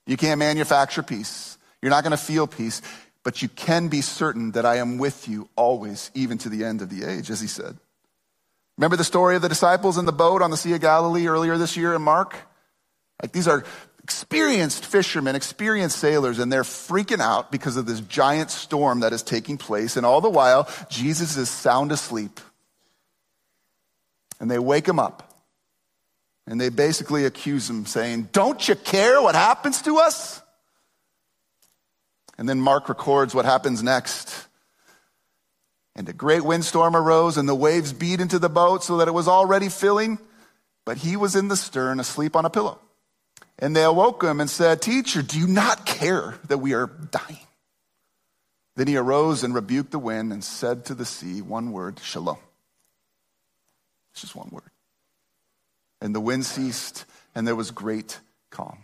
You 0.07 0.17
can't 0.17 0.39
manufacture 0.39 1.03
peace. 1.03 1.59
You're 1.81 1.91
not 1.91 2.05
going 2.05 2.13
to 2.13 2.17
feel 2.17 2.47
peace, 2.47 2.83
but 3.25 3.41
you 3.41 3.49
can 3.49 3.89
be 3.89 4.01
certain 4.01 4.53
that 4.53 4.67
I 4.67 4.77
am 4.77 4.99
with 4.99 5.29
you 5.29 5.49
always, 5.57 6.11
even 6.15 6.39
to 6.39 6.49
the 6.49 6.65
end 6.65 6.83
of 6.83 6.91
the 6.91 7.05
age, 7.05 7.31
as 7.31 7.41
he 7.41 7.47
said. 7.47 7.79
Remember 8.79 8.97
the 8.97 9.05
story 9.05 9.37
of 9.37 9.43
the 9.43 9.49
disciples 9.49 9.99
in 9.99 10.07
the 10.07 10.13
boat 10.13 10.43
on 10.43 10.51
the 10.51 10.57
Sea 10.57 10.73
of 10.75 10.81
Galilee 10.81 11.27
earlier 11.27 11.59
this 11.59 11.77
year 11.77 11.95
in 11.95 12.03
Mark? 12.03 12.37
Like 13.21 13.33
these 13.33 13.47
are 13.47 13.65
experienced 14.03 14.85
fishermen, 14.85 15.37
experienced 15.37 15.99
sailors, 15.99 16.39
and 16.39 16.53
they're 16.53 16.65
freaking 16.65 17.21
out 17.21 17.53
because 17.53 17.77
of 17.77 17.87
this 17.87 18.01
giant 18.01 18.51
storm 18.51 19.01
that 19.01 19.13
is 19.13 19.23
taking 19.23 19.57
place. 19.57 19.97
And 19.97 20.05
all 20.05 20.21
the 20.21 20.31
while, 20.31 20.69
Jesus 20.89 21.37
is 21.37 21.49
sound 21.49 21.93
asleep. 21.93 22.41
And 24.41 24.51
they 24.51 24.59
wake 24.59 24.89
him 24.89 24.99
up. 24.99 25.29
And 26.49 26.61
they 26.61 26.71
basically 26.71 27.25
accuse 27.25 27.71
him, 27.71 27.87
saying, 27.87 28.31
Don't 28.33 28.67
you 28.69 28.75
care 28.75 29.23
what 29.23 29.37
happens 29.37 29.81
to 29.83 29.99
us? 29.99 30.43
And 32.37 32.49
then 32.49 32.61
Mark 32.61 32.89
records 32.89 33.35
what 33.35 33.45
happens 33.45 33.83
next. 33.83 34.49
And 35.95 36.09
a 36.09 36.13
great 36.13 36.43
windstorm 36.43 36.97
arose, 36.97 37.37
and 37.37 37.49
the 37.49 37.55
waves 37.55 37.93
beat 37.93 38.21
into 38.21 38.39
the 38.39 38.49
boat 38.49 38.83
so 38.83 38.97
that 38.97 39.09
it 39.09 39.15
was 39.15 39.29
already 39.29 39.69
filling. 39.69 40.19
But 40.85 40.99
he 40.99 41.17
was 41.17 41.37
in 41.37 41.49
the 41.49 41.57
stern, 41.57 42.01
asleep 42.01 42.35
on 42.35 42.45
a 42.45 42.51
pillow. 42.51 42.79
And 43.59 43.77
they 43.77 43.85
awoke 43.85 44.23
him 44.25 44.41
and 44.41 44.49
said, 44.49 44.81
Teacher, 44.81 45.23
do 45.23 45.39
you 45.39 45.47
not 45.47 45.87
care 45.87 46.35
that 46.49 46.59
we 46.59 46.73
are 46.73 46.87
dying? 46.87 47.39
Then 48.75 48.89
he 48.89 48.97
arose 48.97 49.45
and 49.45 49.55
rebuked 49.55 49.91
the 49.91 49.99
wind 49.99 50.33
and 50.33 50.43
said 50.43 50.87
to 50.87 50.95
the 50.95 51.05
sea, 51.05 51.43
one 51.43 51.73
word, 51.73 52.01
Shalom. 52.01 52.39
It's 54.13 54.23
just 54.23 54.35
one 54.35 54.49
word. 54.51 54.71
And 56.01 56.15
the 56.15 56.21
wind 56.21 56.45
ceased, 56.47 57.05
and 57.35 57.47
there 57.47 57.55
was 57.55 57.71
great 57.71 58.19
calm. 58.51 58.79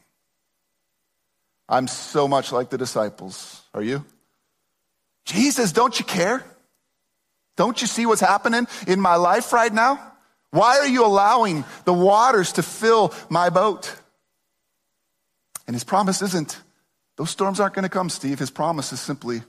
I'm 1.68 1.88
so 1.88 2.28
much 2.28 2.52
like 2.52 2.70
the 2.70 2.78
disciples. 2.78 3.62
Are 3.74 3.82
you? 3.82 4.04
Jesus, 5.24 5.72
don't 5.72 5.98
you 5.98 6.04
care? 6.04 6.44
Don't 7.58 7.80
you 7.80 7.88
see 7.88 8.06
what's 8.06 8.20
happening 8.20 8.68
in 8.86 9.00
my 9.00 9.16
life 9.16 9.52
right 9.52 9.72
now? 9.72 10.00
Why 10.52 10.78
are 10.78 10.86
you 10.86 11.04
allowing 11.04 11.64
the 11.84 11.92
waters 11.92 12.52
to 12.52 12.62
fill 12.62 13.12
my 13.28 13.50
boat? 13.50 13.94
And 15.66 15.74
his 15.74 15.82
promise 15.82 16.22
isn't, 16.22 16.56
those 17.16 17.30
storms 17.30 17.58
aren't 17.58 17.74
going 17.74 17.82
to 17.82 17.88
come, 17.88 18.10
Steve. 18.10 18.38
His 18.38 18.50
promise 18.50 18.92
is 18.92 19.00
simply, 19.00 19.42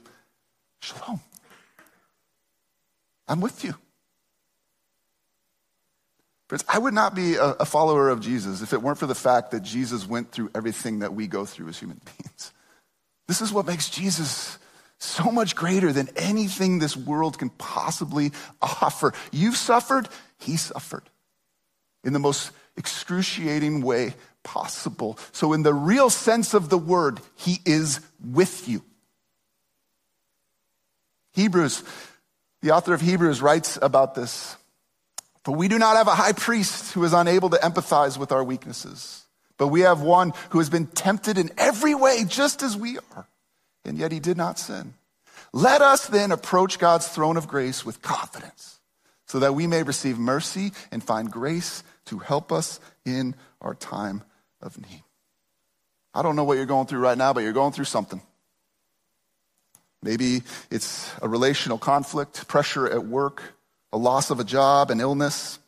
shalom. 0.80 1.20
I'm 3.28 3.40
with 3.40 3.62
you. 3.62 3.76
Friends, 6.48 6.64
I 6.68 6.80
would 6.80 6.94
not 6.94 7.14
be 7.14 7.36
a, 7.36 7.64
follower 7.64 8.08
of 8.08 8.20
Jesus 8.20 8.60
if 8.60 8.72
it 8.72 8.82
weren't 8.82 8.98
for 8.98 9.06
the 9.06 9.14
fact 9.14 9.52
that 9.52 9.62
Jesus 9.62 10.04
went 10.04 10.32
through 10.32 10.50
everything 10.52 10.98
that 10.98 11.14
we 11.14 11.28
go 11.28 11.44
through 11.44 11.68
as 11.68 11.78
human 11.78 12.00
beings. 12.18 12.52
This 13.28 13.40
is 13.40 13.52
what 13.52 13.68
makes 13.68 13.88
Jesus 13.88 14.58
so 15.00 15.30
much 15.32 15.56
greater 15.56 15.92
than 15.92 16.08
anything 16.14 16.78
this 16.78 16.96
world 16.96 17.38
can 17.38 17.48
possibly 17.50 18.32
offer. 18.60 19.12
You've 19.32 19.56
suffered, 19.56 20.08
he 20.38 20.56
suffered 20.56 21.04
in 22.04 22.12
the 22.12 22.18
most 22.18 22.52
excruciating 22.76 23.82
way 23.82 24.14
possible. 24.42 25.18
So, 25.32 25.54
in 25.54 25.62
the 25.62 25.74
real 25.74 26.10
sense 26.10 26.54
of 26.54 26.68
the 26.68 26.78
word, 26.78 27.20
he 27.34 27.58
is 27.64 28.00
with 28.22 28.68
you. 28.68 28.82
Hebrews, 31.32 31.82
the 32.60 32.72
author 32.72 32.92
of 32.92 33.00
Hebrews 33.00 33.40
writes 33.40 33.78
about 33.80 34.14
this. 34.14 34.56
For 35.44 35.54
we 35.56 35.68
do 35.68 35.78
not 35.78 35.96
have 35.96 36.08
a 36.08 36.14
high 36.14 36.32
priest 36.32 36.92
who 36.92 37.02
is 37.04 37.14
unable 37.14 37.48
to 37.50 37.56
empathize 37.56 38.18
with 38.18 38.32
our 38.32 38.44
weaknesses, 38.44 39.24
but 39.56 39.68
we 39.68 39.80
have 39.80 40.02
one 40.02 40.34
who 40.50 40.58
has 40.58 40.68
been 40.68 40.86
tempted 40.86 41.38
in 41.38 41.50
every 41.56 41.94
way, 41.94 42.24
just 42.28 42.62
as 42.62 42.76
we 42.76 42.98
are 43.14 43.26
and 43.84 43.98
yet 43.98 44.12
he 44.12 44.20
did 44.20 44.36
not 44.36 44.58
sin. 44.58 44.94
Let 45.52 45.82
us 45.82 46.06
then 46.06 46.32
approach 46.32 46.78
God's 46.78 47.08
throne 47.08 47.36
of 47.36 47.48
grace 47.48 47.84
with 47.84 48.02
confidence 48.02 48.80
so 49.26 49.38
that 49.40 49.54
we 49.54 49.66
may 49.66 49.82
receive 49.82 50.18
mercy 50.18 50.72
and 50.90 51.02
find 51.02 51.30
grace 51.30 51.82
to 52.06 52.18
help 52.18 52.52
us 52.52 52.80
in 53.04 53.34
our 53.60 53.74
time 53.74 54.22
of 54.60 54.78
need. 54.78 55.02
I 56.12 56.22
don't 56.22 56.36
know 56.36 56.44
what 56.44 56.56
you're 56.56 56.66
going 56.66 56.86
through 56.86 57.00
right 57.00 57.16
now, 57.16 57.32
but 57.32 57.44
you're 57.44 57.52
going 57.52 57.72
through 57.72 57.84
something. 57.84 58.20
Maybe 60.02 60.42
it's 60.70 61.10
a 61.20 61.28
relational 61.28 61.78
conflict, 61.78 62.48
pressure 62.48 62.88
at 62.88 63.04
work, 63.04 63.42
a 63.92 63.98
loss 63.98 64.30
of 64.30 64.40
a 64.40 64.44
job, 64.44 64.90
an 64.90 65.00
illness. 65.00 65.58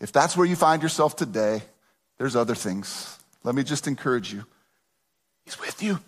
If 0.00 0.12
that's 0.12 0.36
where 0.36 0.46
you 0.46 0.56
find 0.56 0.82
yourself 0.82 1.16
today, 1.16 1.62
there's 2.18 2.36
other 2.36 2.54
things. 2.54 3.18
Let 3.44 3.54
me 3.54 3.64
just 3.64 3.88
encourage 3.88 4.32
you. 4.32 4.44
He's 5.44 5.58
with 5.58 5.82
you. 5.82 5.98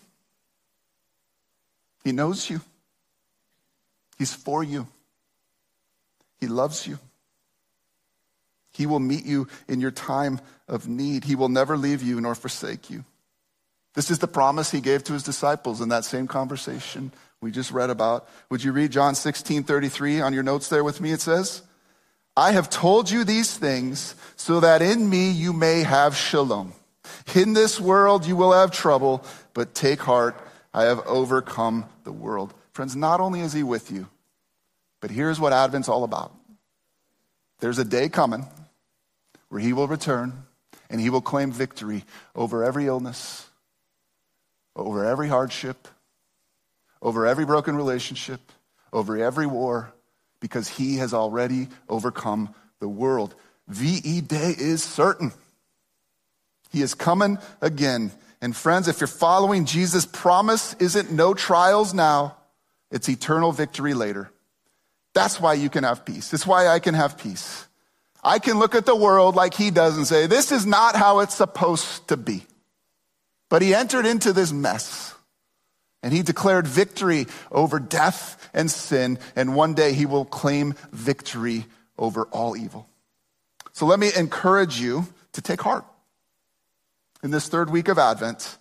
He 2.04 2.12
knows 2.12 2.48
you. 2.48 2.60
He's 4.18 4.32
for 4.32 4.62
you. 4.62 4.86
He 6.38 6.46
loves 6.46 6.86
you. 6.86 6.98
He 8.72 8.86
will 8.86 9.00
meet 9.00 9.24
you 9.24 9.48
in 9.68 9.80
your 9.80 9.90
time 9.90 10.40
of 10.68 10.86
need. 10.86 11.24
He 11.24 11.34
will 11.34 11.48
never 11.48 11.76
leave 11.76 12.02
you 12.02 12.20
nor 12.20 12.34
forsake 12.34 12.90
you. 12.90 13.04
This 13.94 14.10
is 14.10 14.18
the 14.18 14.28
promise 14.28 14.70
he 14.70 14.80
gave 14.80 15.04
to 15.04 15.12
his 15.12 15.22
disciples 15.22 15.80
in 15.80 15.88
that 15.88 16.04
same 16.04 16.26
conversation 16.26 17.12
we 17.40 17.50
just 17.50 17.70
read 17.70 17.90
about. 17.90 18.28
Would 18.50 18.64
you 18.64 18.72
read 18.72 18.90
John 18.90 19.14
16 19.14 19.62
33 19.62 20.20
on 20.20 20.34
your 20.34 20.42
notes 20.42 20.68
there 20.68 20.82
with 20.82 21.00
me? 21.00 21.12
It 21.12 21.20
says, 21.20 21.62
I 22.36 22.52
have 22.52 22.68
told 22.68 23.10
you 23.10 23.22
these 23.22 23.56
things 23.56 24.16
so 24.34 24.60
that 24.60 24.82
in 24.82 25.08
me 25.08 25.30
you 25.30 25.52
may 25.52 25.82
have 25.82 26.16
shalom. 26.16 26.72
In 27.34 27.52
this 27.52 27.80
world 27.80 28.26
you 28.26 28.34
will 28.34 28.52
have 28.52 28.72
trouble, 28.72 29.24
but 29.52 29.74
take 29.74 30.00
heart, 30.00 30.36
I 30.74 30.84
have 30.84 31.06
overcome 31.06 31.86
the 32.02 32.12
world. 32.12 32.52
Friends, 32.72 32.96
not 32.96 33.20
only 33.20 33.40
is 33.40 33.52
he 33.52 33.62
with 33.62 33.92
you, 33.92 34.08
but 35.00 35.10
here's 35.12 35.38
what 35.38 35.52
Advent's 35.52 35.88
all 35.88 36.02
about. 36.02 36.34
There's 37.60 37.78
a 37.78 37.84
day 37.84 38.08
coming 38.08 38.46
where 39.48 39.60
he 39.60 39.72
will 39.72 39.86
return 39.86 40.44
and 40.90 41.00
he 41.00 41.10
will 41.10 41.20
claim 41.20 41.52
victory 41.52 42.04
over 42.34 42.64
every 42.64 42.86
illness, 42.86 43.46
over 44.74 45.04
every 45.04 45.28
hardship, 45.28 45.86
over 47.00 47.26
every 47.26 47.46
broken 47.46 47.76
relationship, 47.76 48.40
over 48.92 49.16
every 49.16 49.46
war, 49.46 49.92
because 50.40 50.68
he 50.68 50.96
has 50.96 51.14
already 51.14 51.68
overcome 51.88 52.54
the 52.80 52.88
world. 52.88 53.34
VE 53.68 54.20
Day 54.22 54.54
is 54.58 54.82
certain. 54.82 55.32
He 56.70 56.82
is 56.82 56.94
coming 56.94 57.38
again. 57.60 58.10
And 58.44 58.54
friends, 58.54 58.88
if 58.88 59.00
you're 59.00 59.08
following 59.08 59.64
Jesus' 59.64 60.04
promise 60.04 60.74
isn't 60.74 61.10
no 61.10 61.32
trials 61.32 61.94
now, 61.94 62.36
it's 62.90 63.08
eternal 63.08 63.52
victory 63.52 63.94
later. 63.94 64.30
That's 65.14 65.40
why 65.40 65.54
you 65.54 65.70
can 65.70 65.82
have 65.82 66.04
peace. 66.04 66.34
It's 66.34 66.46
why 66.46 66.68
I 66.68 66.78
can 66.78 66.92
have 66.92 67.16
peace. 67.16 67.66
I 68.22 68.38
can 68.38 68.58
look 68.58 68.74
at 68.74 68.84
the 68.84 68.94
world 68.94 69.34
like 69.34 69.54
he 69.54 69.70
does 69.70 69.96
and 69.96 70.06
say, 70.06 70.26
this 70.26 70.52
is 70.52 70.66
not 70.66 70.94
how 70.94 71.20
it's 71.20 71.34
supposed 71.34 72.06
to 72.08 72.18
be. 72.18 72.44
But 73.48 73.62
he 73.62 73.74
entered 73.74 74.04
into 74.04 74.34
this 74.34 74.52
mess 74.52 75.14
and 76.02 76.12
he 76.12 76.20
declared 76.20 76.68
victory 76.68 77.28
over 77.50 77.78
death 77.78 78.50
and 78.52 78.70
sin. 78.70 79.18
And 79.34 79.56
one 79.56 79.72
day 79.72 79.94
he 79.94 80.04
will 80.04 80.26
claim 80.26 80.74
victory 80.92 81.64
over 81.96 82.24
all 82.26 82.58
evil. 82.58 82.90
So 83.72 83.86
let 83.86 83.98
me 83.98 84.10
encourage 84.14 84.78
you 84.78 85.06
to 85.32 85.40
take 85.40 85.62
heart 85.62 85.86
in 87.24 87.30
this 87.30 87.48
third 87.48 87.70
week 87.70 87.88
of 87.88 87.98
Advent. 87.98 88.58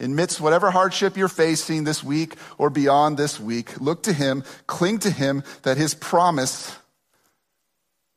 Amidst 0.00 0.40
whatever 0.40 0.70
hardship 0.70 1.16
you're 1.16 1.28
facing 1.28 1.84
this 1.84 2.02
week 2.02 2.36
or 2.58 2.70
beyond 2.70 3.16
this 3.16 3.40
week, 3.40 3.80
look 3.80 4.04
to 4.04 4.12
him, 4.12 4.44
cling 4.66 5.00
to 5.00 5.10
him, 5.10 5.42
that 5.62 5.76
his 5.76 5.94
promise 5.94 6.76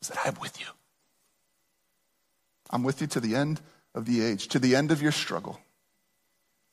is 0.01 0.09
that 0.09 0.19
I'm 0.23 0.35
with 0.39 0.59
you. 0.59 0.67
I'm 2.69 2.83
with 2.83 3.01
you 3.01 3.07
to 3.07 3.19
the 3.19 3.35
end 3.35 3.59
of 3.95 4.05
the 4.05 4.23
age, 4.23 4.47
to 4.49 4.59
the 4.59 4.75
end 4.75 4.91
of 4.91 5.01
your 5.01 5.11
struggle, 5.11 5.59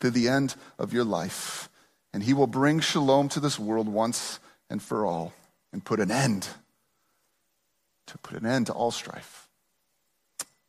to 0.01 0.11
the 0.11 0.29
end 0.29 0.55
of 0.79 0.93
your 0.93 1.05
life. 1.05 1.71
And 2.13 2.23
he 2.23 2.35
will 2.35 2.47
bring 2.47 2.81
shalom 2.81 3.29
to 3.31 3.41
this 3.41 3.59
world 3.59 3.89
once 3.89 4.39
and 4.69 4.83
for 4.83 5.07
all 5.07 5.33
and 5.73 5.85
put 5.85 5.99
an 5.99 6.11
end 6.11 6.49
to 8.07 8.19
put 8.19 8.39
an 8.39 8.47
end 8.47 8.67
to 8.67 8.73
all 8.73 8.91
strife. 8.91 9.44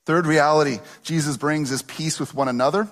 Third 0.05 0.27
reality 0.27 0.79
Jesus 1.03 1.37
brings 1.37 1.71
is 1.71 1.81
peace 1.81 2.19
with 2.19 2.33
one 2.33 2.47
another. 2.47 2.87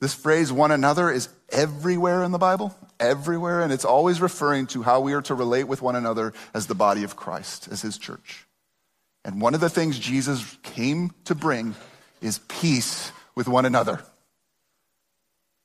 This 0.00 0.14
phrase, 0.14 0.52
one 0.52 0.70
another, 0.70 1.10
is 1.10 1.28
everywhere 1.48 2.22
in 2.24 2.30
the 2.30 2.38
Bible, 2.38 2.76
everywhere, 3.00 3.62
and 3.62 3.72
it's 3.72 3.84
always 3.84 4.20
referring 4.20 4.66
to 4.68 4.82
how 4.82 5.00
we 5.00 5.14
are 5.14 5.22
to 5.22 5.34
relate 5.34 5.64
with 5.64 5.80
one 5.80 5.96
another 5.96 6.34
as 6.52 6.66
the 6.66 6.74
body 6.74 7.04
of 7.04 7.16
Christ, 7.16 7.68
as 7.70 7.80
his 7.80 7.96
church. 7.96 8.46
And 9.24 9.40
one 9.40 9.54
of 9.54 9.60
the 9.60 9.70
things 9.70 9.98
Jesus 9.98 10.58
came 10.62 11.12
to 11.24 11.34
bring 11.34 11.74
is 12.20 12.38
peace 12.48 13.12
with 13.34 13.48
one 13.48 13.64
another. 13.64 14.04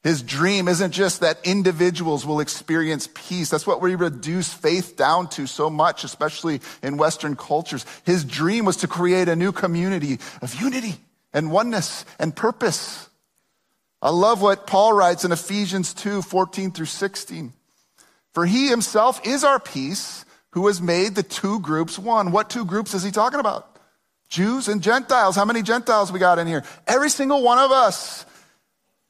His 0.02 0.24
dream 0.24 0.70
isn't 0.70 0.92
just 0.92 1.20
that 1.20 1.40
individuals 1.44 2.26
will 2.26 2.40
experience 2.40 3.10
peace. 3.14 3.50
That's 3.50 3.68
what 3.68 3.82
we 3.82 3.96
reduce 3.96 4.54
faith 4.54 4.96
down 4.96 5.28
to 5.32 5.46
so 5.46 5.70
much, 5.70 6.06
especially 6.06 6.62
in 6.82 6.98
Western 6.98 7.36
cultures. 7.36 7.86
His 8.06 8.24
dream 8.24 8.64
was 8.64 8.78
to 8.78 8.88
create 8.88 9.28
a 9.28 9.36
new 9.36 9.52
community 9.52 10.20
of 10.42 10.56
unity 10.56 10.96
and 11.34 11.52
oneness 11.52 12.06
and 12.18 12.34
purpose. 12.34 13.10
I 14.02 14.12
love 14.12 14.42
what 14.42 14.68
Paul 14.68 14.94
writes 14.94 15.26
in 15.26 15.34
Ephesians 15.34 15.94
2 15.94 16.22
14 16.22 16.72
through 16.72 16.86
16. 16.86 17.52
For 18.34 18.46
he 18.46 18.70
himself 18.70 19.20
is 19.26 19.44
our 19.44 19.60
peace 19.60 20.24
who 20.52 20.68
has 20.68 20.82
made 20.82 21.16
the 21.16 21.24
two 21.24 21.60
groups 21.60 22.00
one. 22.00 22.32
What 22.32 22.50
two 22.50 22.64
groups 22.64 22.94
is 22.94 23.04
he 23.04 23.12
talking 23.12 23.42
about? 23.42 23.78
Jews 24.30 24.70
and 24.70 24.82
Gentiles. 24.82 25.36
How 25.36 25.44
many 25.44 25.62
Gentiles 25.62 26.12
we 26.12 26.20
got 26.20 26.40
in 26.40 26.48
here? 26.48 26.64
Every 26.88 27.10
single 27.10 27.44
one 27.44 27.58
of 27.58 27.72
us. 27.72 28.26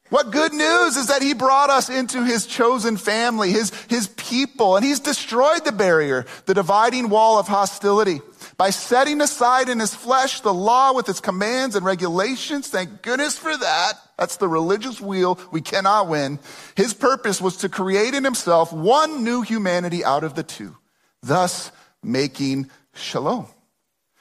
What 0.09 0.31
good 0.31 0.53
news 0.53 0.97
is 0.97 1.07
that 1.07 1.21
he 1.21 1.33
brought 1.33 1.69
us 1.69 1.89
into 1.89 2.23
his 2.23 2.47
chosen 2.47 2.97
family, 2.97 3.51
his, 3.51 3.71
his 3.89 4.07
people, 4.07 4.75
and 4.75 4.83
he's 4.83 4.99
destroyed 4.99 5.65
the 5.65 5.71
barrier, 5.71 6.25
the 6.45 6.55
dividing 6.55 7.09
wall 7.09 7.37
of 7.37 7.47
hostility. 7.47 8.21
By 8.57 8.71
setting 8.71 9.21
aside 9.21 9.69
in 9.69 9.79
his 9.79 9.93
flesh 9.93 10.41
the 10.41 10.53
law 10.53 10.93
with 10.93 11.09
its 11.09 11.19
commands 11.19 11.75
and 11.75 11.85
regulations, 11.85 12.67
thank 12.67 13.03
goodness 13.03 13.37
for 13.37 13.55
that. 13.55 13.93
That's 14.17 14.37
the 14.37 14.47
religious 14.47 14.99
wheel 14.99 15.39
we 15.51 15.61
cannot 15.61 16.07
win. 16.07 16.39
His 16.75 16.93
purpose 16.93 17.39
was 17.39 17.57
to 17.57 17.69
create 17.69 18.13
in 18.15 18.23
himself 18.23 18.73
one 18.73 19.23
new 19.23 19.41
humanity 19.41 20.03
out 20.03 20.23
of 20.23 20.35
the 20.35 20.43
two 20.43 20.75
thus 21.21 21.71
making 22.03 22.69
shalom. 22.93 23.47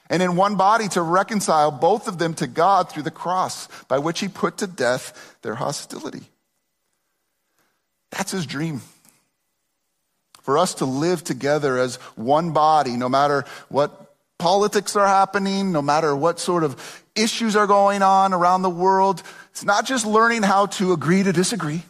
And 0.09 0.23
in 0.23 0.35
one 0.35 0.55
body 0.55 0.87
to 0.89 1.01
reconcile 1.01 1.69
both 1.71 2.07
of 2.07 2.17
them 2.17 2.33
to 2.35 2.47
God 2.47 2.89
through 2.89 3.03
the 3.03 3.11
cross, 3.11 3.67
by 3.87 3.99
which 3.99 4.19
he 4.19 4.27
put 4.27 4.57
to 4.57 4.67
death 4.67 5.37
their 5.43 5.55
hostility. 5.55 6.23
That's 8.11 8.31
his 8.31 8.45
dream. 8.45 8.81
For 10.41 10.57
us 10.57 10.75
to 10.75 10.85
live 10.85 11.23
together 11.23 11.77
as 11.77 11.97
one 12.15 12.51
body, 12.51 12.97
no 12.97 13.07
matter 13.07 13.45
what 13.67 14.15
politics 14.39 14.95
are 14.95 15.05
happening, 15.05 15.71
no 15.71 15.81
matter 15.81 16.15
what 16.15 16.39
sort 16.39 16.63
of 16.63 17.03
issues 17.13 17.55
are 17.55 17.67
going 17.67 18.01
on 18.01 18.33
around 18.33 18.63
the 18.63 18.69
world. 18.69 19.21
It's 19.51 19.63
not 19.63 19.85
just 19.85 20.05
learning 20.05 20.41
how 20.43 20.67
to 20.67 20.93
agree 20.93 21.21
to 21.21 21.33
disagree. 21.33 21.83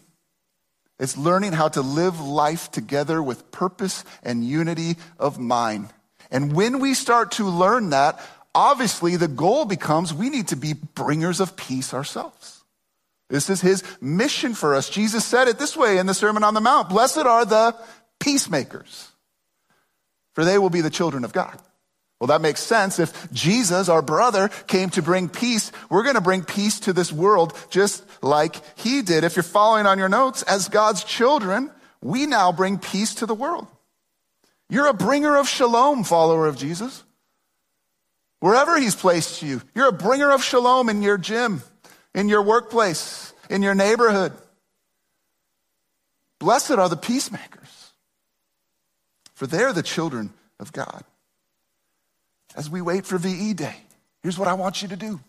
It's 1.00 1.16
learning 1.16 1.54
how 1.54 1.70
to 1.70 1.82
live 1.82 2.20
life 2.20 2.72
together 2.72 3.24
with 3.24 3.52
purpose 3.52 4.04
and 4.24 4.44
unity 4.44 4.98
of 5.18 5.40
mind. 5.40 5.94
And 6.32 6.54
when 6.54 6.80
we 6.80 6.94
start 6.94 7.32
to 7.34 7.46
learn 7.46 7.90
that, 7.92 8.20
obviously 8.54 9.16
the 9.16 9.28
goal 9.28 9.66
becomes 9.66 10.14
we 10.14 10.30
need 10.30 10.50
to 10.50 10.56
be 10.56 10.74
bringers 10.74 11.40
of 11.40 11.56
peace 11.56 11.94
ourselves. 11.94 12.64
This 13.30 13.50
is 13.50 13.62
his 13.62 13.84
mission 14.02 14.54
for 14.54 14.76
us. 14.76 14.90
Jesus 14.90 15.24
said 15.24 15.48
it 15.48 15.60
this 15.60 15.78
way 15.78 15.98
in 15.98 16.08
the 16.08 16.14
Sermon 16.14 16.44
on 16.44 16.54
the 16.54 16.62
Mount 16.62 16.90
Blessed 16.90 17.20
are 17.20 17.46
the 17.46 17.76
peacemakers, 18.20 19.10
for 20.34 20.44
they 20.44 20.58
will 20.58 20.72
be 20.72 20.82
the 20.82 20.90
children 20.90 21.24
of 21.24 21.32
God. 21.32 21.60
Well, 22.20 22.28
that 22.28 22.42
makes 22.42 22.62
sense. 22.62 23.00
If 23.00 23.32
Jesus, 23.32 23.88
our 23.88 24.02
brother, 24.02 24.50
came 24.68 24.90
to 24.92 25.02
bring 25.02 25.30
peace, 25.30 25.72
we're 25.90 26.04
going 26.04 26.16
to 26.16 26.22
bring 26.22 26.44
peace 26.44 26.82
to 26.82 26.92
this 26.92 27.14
world 27.14 27.58
just 27.70 28.04
like 28.22 28.58
he 28.78 29.02
did. 29.02 29.24
If 29.24 29.38
you're 29.38 29.44
following 29.44 29.86
on 29.86 29.98
your 29.98 30.10
notes, 30.10 30.44
as 30.44 30.68
God's 30.68 31.06
children, 31.06 31.72
we 32.02 32.26
now 32.26 32.52
bring 32.52 32.78
peace 32.78 33.16
to 33.16 33.26
the 33.26 33.34
world. 33.34 33.68
You're 34.70 34.88
a 34.88 34.94
bringer 34.94 35.38
of 35.38 35.48
shalom, 35.48 36.04
follower 36.04 36.48
of 36.48 36.58
Jesus. 36.58 37.04
Wherever 38.40 38.80
he's 38.80 38.96
placed 38.96 39.42
you, 39.42 39.62
you're 39.76 39.90
a 39.90 39.94
bringer 39.94 40.32
of 40.32 40.44
shalom 40.44 40.90
in 40.90 41.02
your 41.02 41.18
gym, 41.18 41.62
in 42.16 42.30
your 42.30 42.42
workplace, 42.42 43.34
in 43.50 43.62
your 43.62 43.76
neighborhood. 43.76 44.32
Blessed 46.40 46.72
are 46.72 46.88
the 46.88 46.96
peacemakers, 46.96 47.92
for 49.34 49.46
they're 49.46 49.74
the 49.74 49.84
children 49.84 50.32
of 50.60 50.72
God 50.72 51.04
as 52.56 52.70
we 52.70 52.82
wait 52.82 53.06
for 53.06 53.18
VE 53.18 53.54
Day, 53.54 53.76
here's 54.22 54.38
what 54.38 54.48
I 54.48 54.54
want 54.54 54.82
you 54.82 54.90
to 54.90 54.96
do 54.96 55.20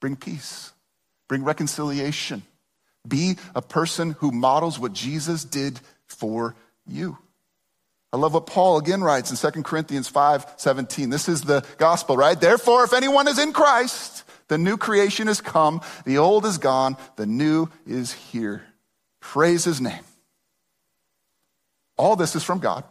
bring 0.00 0.16
peace, 0.16 0.72
bring 1.28 1.44
reconciliation, 1.44 2.42
be 3.06 3.36
a 3.54 3.62
person 3.62 4.12
who 4.18 4.30
models 4.30 4.78
what 4.78 4.92
Jesus 4.92 5.44
did 5.44 5.80
for 6.06 6.54
you. 6.86 7.18
I 8.12 8.16
love 8.16 8.34
what 8.34 8.46
Paul 8.46 8.78
again 8.78 9.02
writes 9.02 9.30
in 9.30 9.52
2 9.52 9.62
Corinthians 9.62 10.08
5 10.08 10.54
17. 10.56 11.10
This 11.10 11.28
is 11.28 11.42
the 11.42 11.64
gospel, 11.78 12.16
right? 12.16 12.40
Therefore, 12.40 12.84
if 12.84 12.92
anyone 12.92 13.28
is 13.28 13.38
in 13.38 13.52
Christ, 13.52 14.24
the 14.48 14.58
new 14.58 14.76
creation 14.76 15.26
has 15.26 15.40
come, 15.40 15.80
the 16.04 16.18
old 16.18 16.46
is 16.46 16.58
gone, 16.58 16.96
the 17.16 17.26
new 17.26 17.68
is 17.86 18.12
here. 18.12 18.62
Praise 19.20 19.64
his 19.64 19.80
name. 19.80 20.04
All 21.96 22.16
this 22.16 22.36
is 22.36 22.44
from 22.44 22.60
God 22.60 22.84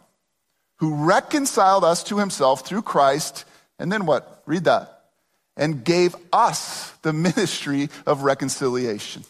who 0.76 0.94
reconciled 0.94 1.84
us 1.84 2.02
to 2.04 2.18
himself 2.18 2.66
through 2.66 2.82
Christ. 2.82 3.44
And 3.78 3.90
then 3.90 4.06
what? 4.06 4.42
Read 4.46 4.64
that. 4.64 5.04
And 5.56 5.84
gave 5.84 6.14
us 6.32 6.90
the 7.02 7.12
ministry 7.12 7.88
of 8.04 8.22
reconciliation. 8.22 9.24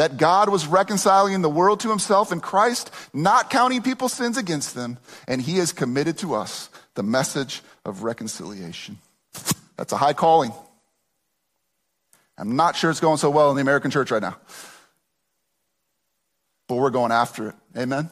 That 0.00 0.16
God 0.16 0.48
was 0.48 0.66
reconciling 0.66 1.42
the 1.42 1.50
world 1.50 1.80
to 1.80 1.90
himself 1.90 2.32
in 2.32 2.40
Christ, 2.40 2.90
not 3.12 3.50
counting 3.50 3.82
people's 3.82 4.14
sins 4.14 4.38
against 4.38 4.74
them. 4.74 4.96
And 5.28 5.42
he 5.42 5.58
has 5.58 5.74
committed 5.74 6.16
to 6.20 6.32
us 6.34 6.70
the 6.94 7.02
message 7.02 7.60
of 7.84 8.02
reconciliation. 8.02 8.96
That's 9.76 9.92
a 9.92 9.98
high 9.98 10.14
calling. 10.14 10.54
I'm 12.38 12.56
not 12.56 12.76
sure 12.76 12.90
it's 12.90 12.98
going 12.98 13.18
so 13.18 13.28
well 13.28 13.50
in 13.50 13.56
the 13.56 13.60
American 13.60 13.90
church 13.90 14.10
right 14.10 14.22
now. 14.22 14.38
But 16.66 16.76
we're 16.76 16.88
going 16.88 17.12
after 17.12 17.50
it. 17.50 17.54
Amen? 17.76 18.08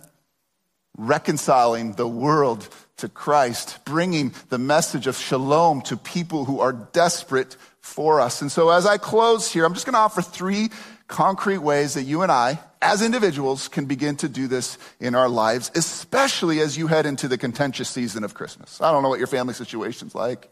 Reconciling 0.98 1.94
the 1.94 2.06
world 2.06 2.68
to 2.98 3.08
Christ, 3.08 3.78
bringing 3.86 4.34
the 4.50 4.58
message 4.58 5.06
of 5.06 5.16
shalom 5.16 5.80
to 5.82 5.96
people 5.96 6.44
who 6.44 6.60
are 6.60 6.74
desperate 6.74 7.56
for 7.80 8.20
us. 8.20 8.42
And 8.42 8.52
so 8.52 8.68
as 8.68 8.84
I 8.84 8.98
close 8.98 9.50
here, 9.50 9.64
I'm 9.64 9.72
just 9.72 9.86
going 9.86 9.94
to 9.94 10.00
offer 10.00 10.20
three 10.20 10.68
concrete 11.08 11.58
ways 11.58 11.94
that 11.94 12.04
you 12.04 12.22
and 12.22 12.30
I, 12.30 12.60
as 12.80 13.02
individuals, 13.02 13.66
can 13.66 13.86
begin 13.86 14.16
to 14.16 14.28
do 14.28 14.46
this 14.46 14.78
in 15.00 15.14
our 15.14 15.28
lives, 15.28 15.72
especially 15.74 16.60
as 16.60 16.78
you 16.78 16.86
head 16.86 17.06
into 17.06 17.26
the 17.26 17.38
contentious 17.38 17.88
season 17.88 18.22
of 18.22 18.34
Christmas. 18.34 18.80
I 18.80 18.92
don't 18.92 19.02
know 19.02 19.08
what 19.08 19.18
your 19.18 19.26
family 19.26 19.54
situation's 19.54 20.14
like, 20.14 20.48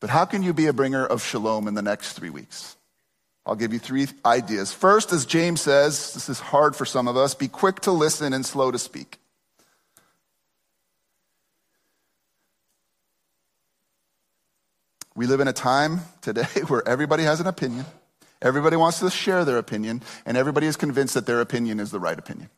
but 0.00 0.10
how 0.10 0.24
can 0.24 0.42
you 0.42 0.52
be 0.52 0.66
a 0.66 0.72
bringer 0.72 1.06
of 1.06 1.24
shalom 1.24 1.68
in 1.68 1.74
the 1.74 1.82
next 1.82 2.12
three 2.12 2.30
weeks? 2.30 2.76
I'll 3.46 3.56
give 3.56 3.72
you 3.72 3.78
three 3.78 4.08
ideas. 4.26 4.74
First, 4.74 5.10
as 5.10 5.24
James 5.24 5.62
says, 5.62 6.12
this 6.12 6.28
is 6.28 6.38
hard 6.38 6.76
for 6.76 6.84
some 6.84 7.08
of 7.08 7.16
us 7.16 7.34
be 7.34 7.48
quick 7.48 7.80
to 7.80 7.92
listen 7.92 8.34
and 8.34 8.44
slow 8.44 8.70
to 8.70 8.78
speak. 8.78 9.18
We 15.16 15.26
live 15.26 15.40
in 15.40 15.48
a 15.48 15.52
time 15.52 16.02
today 16.20 16.42
where 16.68 16.86
everybody 16.86 17.22
has 17.22 17.40
an 17.40 17.46
opinion, 17.46 17.86
everybody 18.42 18.76
wants 18.76 19.00
to 19.00 19.10
share 19.10 19.44
their 19.44 19.58
opinion, 19.58 20.02
and 20.26 20.36
everybody 20.36 20.66
is 20.66 20.76
convinced 20.76 21.14
that 21.14 21.26
their 21.26 21.40
opinion 21.40 21.80
is 21.80 21.90
the 21.90 22.00
right 22.00 22.18
opinion. 22.18 22.50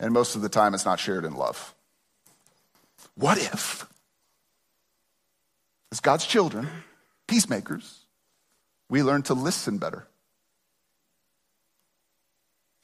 And 0.00 0.12
most 0.12 0.34
of 0.34 0.42
the 0.42 0.48
time, 0.48 0.74
it's 0.74 0.84
not 0.84 0.98
shared 0.98 1.24
in 1.24 1.34
love. 1.34 1.74
What 3.14 3.38
if, 3.38 3.86
as 5.92 6.00
God's 6.00 6.26
children, 6.26 6.68
peacemakers, 7.26 8.00
we 8.88 9.02
learn 9.02 9.22
to 9.22 9.34
listen 9.34 9.78
better. 9.78 10.06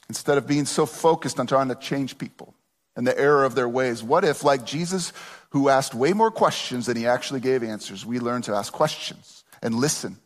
Instead 0.09 0.39
of 0.39 0.47
being 0.47 0.65
so 0.65 0.87
focused 0.87 1.39
on 1.39 1.47
trying 1.47 1.69
to 1.69 1.75
change 1.75 2.17
people 2.17 2.55
and 2.97 3.07
the 3.07 3.19
error 3.19 3.45
of 3.45 3.55
their 3.55 3.69
ways, 3.69 4.03
what 4.03 4.25
if, 4.25 4.43
like 4.43 4.65
Jesus, 4.65 5.13
who 5.51 5.69
asked 5.69 5.95
way 5.95 6.13
more 6.13 6.31
questions 6.31 6.87
than 6.87 6.97
he 6.97 7.07
actually 7.07 7.41
gave 7.41 7.63
answers, 7.63 8.07
we 8.07 8.21
learn 8.21 8.41
to 8.43 8.55
ask 8.55 8.73
questions 8.73 9.45
and 9.63 9.75
listen, 9.75 10.17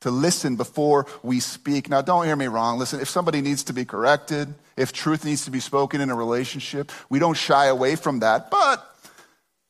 to 0.00 0.10
listen 0.10 0.56
before 0.56 1.06
we 1.22 1.40
speak? 1.40 1.88
Now, 1.88 2.02
don't 2.02 2.26
hear 2.26 2.36
me 2.36 2.46
wrong. 2.46 2.78
Listen, 2.78 3.00
if 3.00 3.08
somebody 3.08 3.40
needs 3.40 3.64
to 3.64 3.72
be 3.72 3.84
corrected, 3.84 4.54
if 4.76 4.92
truth 4.92 5.24
needs 5.24 5.44
to 5.44 5.50
be 5.50 5.60
spoken 5.60 6.00
in 6.00 6.10
a 6.10 6.14
relationship, 6.14 6.92
we 7.08 7.18
don't 7.18 7.36
shy 7.36 7.66
away 7.66 7.96
from 7.96 8.20
that. 8.20 8.50
But 8.50 8.84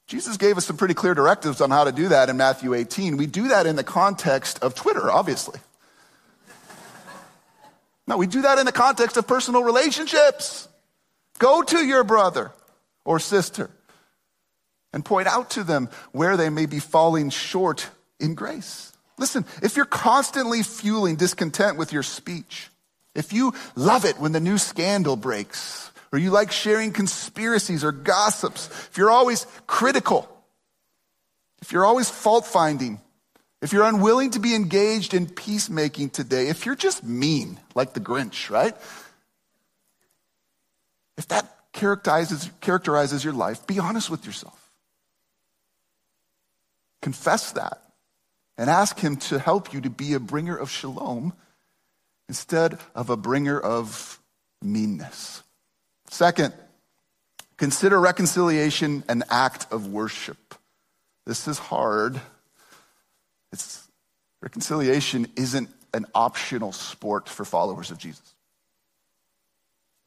Jesus 0.07 0.37
gave 0.37 0.57
us 0.57 0.67
some 0.67 0.77
pretty 0.77 0.95
clear 0.95 1.15
directives 1.15 1.61
on 1.61 1.71
how 1.71 1.85
to 1.85 1.93
do 1.93 2.09
that 2.09 2.31
in 2.31 2.37
Matthew 2.37 2.75
18. 2.75 3.17
We 3.17 3.27
do 3.27 3.49
that 3.49 3.67
in 3.67 3.77
the 3.77 3.85
context 3.85 4.59
of 4.63 4.75
Twitter, 4.75 5.11
obviously. 5.11 5.61
No, 8.07 8.17
we 8.17 8.27
do 8.27 8.41
that 8.43 8.59
in 8.59 8.65
the 8.65 8.73
context 8.73 9.19
of 9.19 9.27
personal 9.27 9.63
relationships. 9.63 10.67
Go 11.39 11.63
to 11.63 11.85
your 11.85 12.05
brother 12.05 12.53
or 13.05 13.19
sister 13.19 13.71
and 14.95 15.05
point 15.05 15.29
out 15.29 15.51
to 15.51 15.63
them 15.63 15.91
where 16.13 16.39
they 16.39 16.49
may 16.49 16.65
be 16.65 16.79
falling 16.79 17.29
short 17.29 17.89
in 18.19 18.35
grace. 18.35 18.88
Listen, 19.19 19.45
if 19.63 19.77
you're 19.77 19.85
constantly 19.85 20.63
fueling 20.63 21.17
discontent 21.17 21.77
with 21.77 21.93
your 21.93 22.05
speech, 22.05 22.71
if 23.15 23.33
you 23.33 23.53
love 23.75 24.05
it 24.05 24.19
when 24.19 24.33
the 24.33 24.41
new 24.41 24.59
scandal 24.59 25.17
breaks, 25.17 25.91
or 26.13 26.19
you 26.19 26.31
like 26.31 26.53
sharing 26.53 26.93
conspiracies 26.93 27.85
or 27.85 27.93
gossips, 27.93 28.69
if 28.89 28.97
you're 28.97 29.11
always 29.11 29.47
critical, 29.67 30.29
if 31.61 31.73
you're 31.73 31.85
always 31.85 32.09
fault 32.09 32.47
finding, 32.47 33.01
if 33.61 33.73
you're 33.73 33.85
unwilling 33.85 34.31
to 34.31 34.39
be 34.39 34.55
engaged 34.55 35.15
in 35.15 35.27
peacemaking 35.27 36.11
today, 36.11 36.49
if 36.49 36.65
you're 36.65 36.77
just 36.77 37.03
mean, 37.03 37.59
like 37.75 37.93
the 37.93 38.01
Grinch, 38.01 38.51
right? 38.51 38.77
If 41.17 41.27
that 41.29 41.53
characterizes, 41.73 42.49
characterizes 42.61 43.25
your 43.25 43.33
life, 43.33 43.67
be 43.67 43.81
honest 43.81 44.09
with 44.11 44.25
yourself. 44.25 44.55
Confess 47.03 47.53
that 47.53 47.83
and 48.59 48.69
ask 48.69 48.99
Him 48.99 49.17
to 49.17 49.39
help 49.39 49.73
you 49.73 49.81
to 49.81 49.91
be 49.91 50.13
a 50.13 50.21
bringer 50.21 50.57
of 50.57 50.69
shalom 50.71 51.33
instead 52.29 52.79
of 52.95 53.09
a 53.09 53.17
bringer 53.17 53.59
of 53.59 54.21
meanness. 54.61 55.43
Second, 56.11 56.53
consider 57.57 57.99
reconciliation 57.99 59.05
an 59.09 59.25
act 59.31 59.73
of 59.73 59.87
worship. 59.87 60.55
This 61.25 61.49
is 61.49 61.59
hard. 61.59 62.21
It's, 63.53 63.89
reconciliation 64.43 65.29
isn't 65.37 65.71
an 65.95 66.07
optional 66.15 66.73
sport 66.73 67.29
for 67.29 67.45
followers 67.45 67.91
of 67.91 67.99
Jesus. 67.99 68.35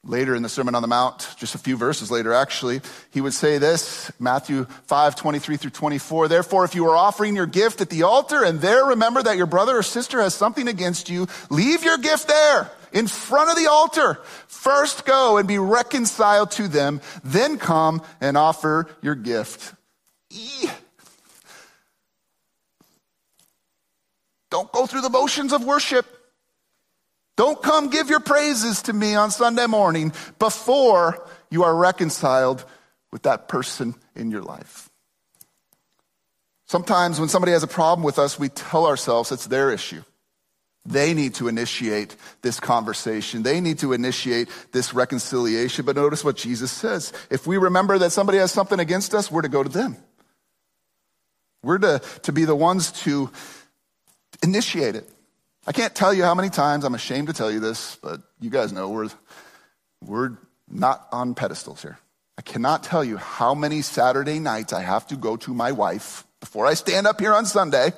Later 0.04 0.34
in 0.34 0.42
the 0.42 0.50
Sermon 0.50 0.74
on 0.74 0.82
the 0.82 0.88
Mount, 0.88 1.28
just 1.38 1.54
a 1.54 1.60
few 1.60 1.78
verses 1.78 2.10
later 2.10 2.34
actually, 2.34 2.82
he 3.12 3.22
would 3.22 3.36
say 3.36 3.60
this, 3.60 4.12
Matthew 4.20 4.66
5, 4.86 5.16
23 5.16 5.58
through 5.58 5.70
24. 5.70 6.28
Therefore, 6.28 6.66
if 6.66 6.74
you 6.74 6.88
are 6.88 6.96
offering 6.96 7.36
your 7.36 7.46
gift 7.46 7.82
at 7.82 7.92
the 7.92 8.02
altar 8.02 8.44
and 8.44 8.60
there 8.60 8.86
remember 8.86 9.22
that 9.22 9.38
your 9.38 9.46
brother 9.46 9.78
or 9.78 9.84
sister 9.84 10.20
has 10.20 10.34
something 10.34 10.68
against 10.68 11.08
you, 11.08 11.28
leave 11.52 11.84
your 11.84 12.00
gift 12.00 12.28
there 12.28 12.72
in 12.94 13.06
front 13.06 13.52
of 13.52 13.64
the 13.64 13.70
altar. 13.70 14.16
First 14.48 15.06
go 15.06 15.38
and 15.38 15.48
be 15.48 15.60
reconciled 15.60 16.50
to 16.52 16.68
them, 16.68 17.00
then 17.24 17.60
come 17.60 18.02
and 18.20 18.38
offer 18.38 18.90
your 19.04 19.16
gift. 19.16 19.76
Don't 24.50 24.72
go 24.72 24.88
through 24.88 25.02
the 25.02 25.10
motions 25.10 25.54
of 25.54 25.64
worship. 25.64 26.06
Don't 27.38 27.62
come 27.62 27.90
give 27.90 28.10
your 28.10 28.20
praises 28.20 28.84
to 28.84 28.94
me 28.94 29.16
on 29.16 29.32
Sunday 29.32 29.66
morning 29.66 30.14
before 30.38 31.28
you 31.50 31.64
are 31.64 31.76
reconciled 31.76 32.66
with 33.12 33.24
that 33.24 33.48
person 33.48 33.96
in 34.16 34.32
your 34.32 34.42
life. 34.42 34.90
Sometimes 36.66 37.20
when 37.20 37.30
somebody 37.30 37.52
has 37.52 37.64
a 37.64 37.68
problem 37.68 38.04
with 38.04 38.18
us, 38.18 38.40
we 38.40 38.50
tell 38.50 38.86
ourselves 38.86 39.32
it's 39.32 39.48
their 39.48 39.72
issue. 39.72 40.04
They 40.86 41.14
need 41.14 41.36
to 41.36 41.48
initiate 41.48 42.16
this 42.42 42.60
conversation. 42.60 43.44
They 43.44 43.62
need 43.62 43.80
to 43.80 43.94
initiate 43.94 44.50
this 44.72 44.94
reconciliation. 44.94 45.86
But 45.86 45.96
notice 45.96 46.24
what 46.24 46.38
Jesus 46.38 46.72
says. 46.72 47.14
If 47.30 47.46
we 47.46 47.58
remember 47.58 48.00
that 48.00 48.12
somebody 48.12 48.40
has 48.40 48.52
something 48.52 48.80
against 48.80 49.14
us, 49.14 49.30
we're 49.30 49.44
to 49.44 49.50
go 49.50 49.62
to 49.62 49.70
them. 49.70 49.98
We're 51.62 51.78
to, 51.80 52.02
to 52.24 52.32
be 52.32 52.46
the 52.46 52.56
ones 52.56 52.92
to 53.04 53.30
initiate 54.42 54.96
it. 54.96 55.11
I 55.68 55.72
can't 55.72 55.94
tell 55.94 56.14
you 56.14 56.24
how 56.24 56.34
many 56.34 56.50
times, 56.50 56.84
I'm 56.84 56.96
ashamed 56.96 57.28
to 57.28 57.34
tell 57.34 57.52
you 57.52 57.60
this, 57.60 57.98
but 58.02 58.22
you 58.40 58.50
guys 58.50 58.74
know 58.74 58.90
we're, 58.90 59.10
we're 60.04 60.38
not 60.70 61.08
on 61.12 61.36
pedestals 61.36 61.82
here. 61.82 62.00
I 62.38 62.42
cannot 62.42 62.84
tell 62.84 63.04
you 63.04 63.18
how 63.18 63.54
many 63.54 63.84
Saturday 63.84 64.40
nights 64.40 64.74
I 64.74 64.82
have 64.82 65.06
to 65.08 65.16
go 65.16 65.38
to 65.38 65.54
my 65.54 65.72
wife 65.72 66.26
before 66.40 66.66
I 66.66 66.74
stand 66.74 67.06
up 67.06 67.20
here 67.20 67.34
on 67.34 67.46
Sunday 67.46 67.94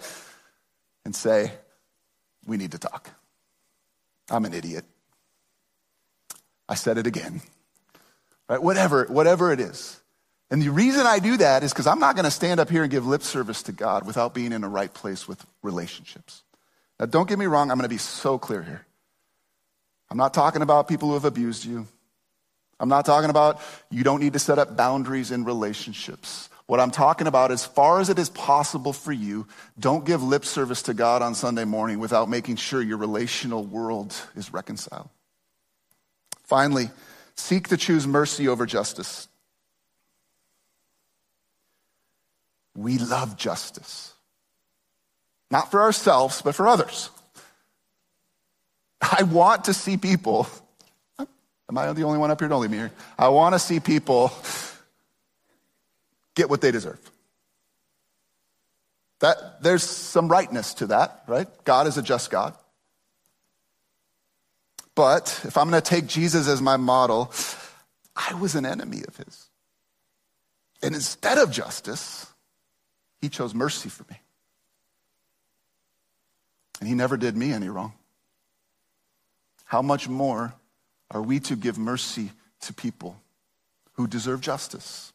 and 1.06 1.16
say, 1.16 1.52
we 2.46 2.58
need 2.58 2.72
to 2.72 2.80
talk. 2.80 3.10
I'm 4.30 4.44
an 4.44 4.54
idiot. 4.54 4.84
I 6.68 6.76
said 6.76 6.98
it 6.98 7.08
again. 7.08 7.42
Right? 8.50 8.62
Whatever, 8.62 9.06
whatever 9.06 9.54
it 9.54 9.62
is. 9.62 10.00
And 10.52 10.62
the 10.62 10.70
reason 10.70 11.06
I 11.08 11.20
do 11.20 11.38
that 11.38 11.64
is 11.64 11.72
because 11.72 11.88
I'm 11.88 12.00
not 12.00 12.16
going 12.16 12.26
to 12.26 12.32
stand 12.32 12.60
up 12.60 12.70
here 12.70 12.84
and 12.84 12.92
give 12.92 13.08
lip 13.08 13.24
service 13.24 13.64
to 13.64 13.72
God 13.72 14.06
without 14.06 14.34
being 14.34 14.52
in 14.52 14.62
the 14.62 14.68
right 14.68 14.94
place 14.94 15.28
with 15.28 15.44
relationships. 15.62 16.44
Now, 17.00 17.06
don't 17.08 17.28
get 17.28 17.40
me 17.40 17.46
wrong, 17.46 17.72
I'm 17.72 17.78
going 17.78 17.90
to 17.90 17.94
be 17.94 17.98
so 17.98 18.38
clear 18.38 18.62
here. 18.62 18.86
I'm 20.10 20.18
not 20.18 20.34
talking 20.34 20.62
about 20.62 20.88
people 20.88 21.08
who 21.08 21.16
have 21.16 21.26
abused 21.26 21.66
you. 21.66 21.88
I'm 22.80 22.90
not 22.90 23.06
talking 23.06 23.30
about 23.30 23.62
you 23.90 24.04
don't 24.04 24.20
need 24.20 24.34
to 24.34 24.40
set 24.40 24.60
up 24.60 24.76
boundaries 24.76 25.32
in 25.32 25.44
relationships. 25.44 26.50
What 26.66 26.80
I'm 26.80 26.92
talking 26.92 27.28
about, 27.28 27.52
as 27.52 27.66
far 27.66 28.00
as 28.00 28.10
it 28.10 28.18
is 28.18 28.30
possible 28.30 28.94
for 28.94 29.12
you, 29.12 29.48
don't 29.78 30.06
give 30.06 30.24
lip 30.24 30.46
service 30.46 30.82
to 30.84 30.94
God 30.94 31.22
on 31.22 31.36
Sunday 31.36 31.66
morning 31.66 32.00
without 32.00 32.30
making 32.30 32.56
sure 32.56 32.82
your 32.82 32.98
relational 32.98 33.64
world 33.64 34.16
is 34.36 34.54
reconciled. 34.54 35.10
Finally, 36.44 36.90
seek 37.36 37.70
to 37.70 37.78
choose 37.78 38.08
mercy 38.08 38.48
over 38.48 38.66
justice. 38.66 39.28
We 42.76 42.98
love 42.98 43.38
justice. 43.38 44.13
Not 45.54 45.70
for 45.70 45.84
ourselves, 45.84 46.42
but 46.42 46.56
for 46.56 46.68
others. 46.68 47.12
I 49.00 49.22
want 49.22 49.66
to 49.66 49.74
see 49.74 49.98
people. 49.98 50.48
Am 51.20 51.78
I 51.78 51.94
the 51.94 52.02
only 52.02 52.18
one 52.18 52.32
up 52.32 52.42
here? 52.42 52.50
Don't 52.50 52.60
leave 52.60 52.72
me 52.72 52.78
here. 52.78 52.92
I 53.20 53.30
want 53.30 53.54
to 53.54 53.60
see 53.60 53.80
people 53.80 54.32
get 56.36 56.50
what 56.50 56.60
they 56.62 56.72
deserve. 56.72 57.00
That, 59.20 59.62
there's 59.62 59.84
some 59.84 60.28
rightness 60.28 60.74
to 60.76 60.88
that, 60.88 61.24
right? 61.28 61.48
God 61.66 61.86
is 61.86 62.00
a 62.00 62.02
just 62.02 62.32
God. 62.32 62.56
But 64.96 65.40
if 65.44 65.56
I'm 65.56 65.70
going 65.70 65.80
to 65.80 65.88
take 65.88 66.08
Jesus 66.08 66.48
as 66.48 66.64
my 66.64 66.78
model, 66.78 67.32
I 68.16 68.34
was 68.34 68.56
an 68.56 68.66
enemy 68.66 69.04
of 69.08 69.18
his. 69.18 69.50
And 70.82 70.96
instead 70.96 71.38
of 71.38 71.52
justice, 71.52 72.26
he 73.22 73.30
chose 73.30 73.54
mercy 73.54 73.90
for 73.90 74.04
me. 74.10 74.18
And 76.80 76.90
he 76.90 76.96
never 76.96 77.18
did 77.18 77.38
me 77.38 77.52
any 77.52 77.70
wrong. 77.70 77.94
How 79.66 79.82
much 79.82 80.08
more 80.08 80.54
are 81.12 81.22
we 81.22 81.40
to 81.42 81.56
give 81.56 81.78
mercy 81.78 82.32
to 82.62 82.74
people 82.74 83.16
who 83.94 84.08
deserve 84.08 84.42
justice? 84.42 85.14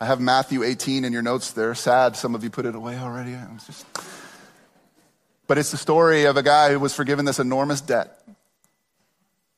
I 0.00 0.06
have 0.06 0.20
Matthew 0.20 0.62
18 0.62 1.04
in 1.04 1.12
your 1.12 1.22
notes 1.22 1.52
there. 1.52 1.74
Sad, 1.74 2.16
some 2.16 2.34
of 2.34 2.44
you 2.44 2.50
put 2.50 2.66
it 2.66 2.74
away 2.74 2.96
already. 2.96 3.32
It's 3.54 3.66
just... 3.66 3.86
But 5.46 5.58
it's 5.58 5.70
the 5.70 5.76
story 5.76 6.24
of 6.24 6.36
a 6.36 6.42
guy 6.42 6.70
who 6.70 6.78
was 6.78 6.94
forgiven 6.94 7.24
this 7.24 7.38
enormous 7.38 7.80
debt. 7.80 8.22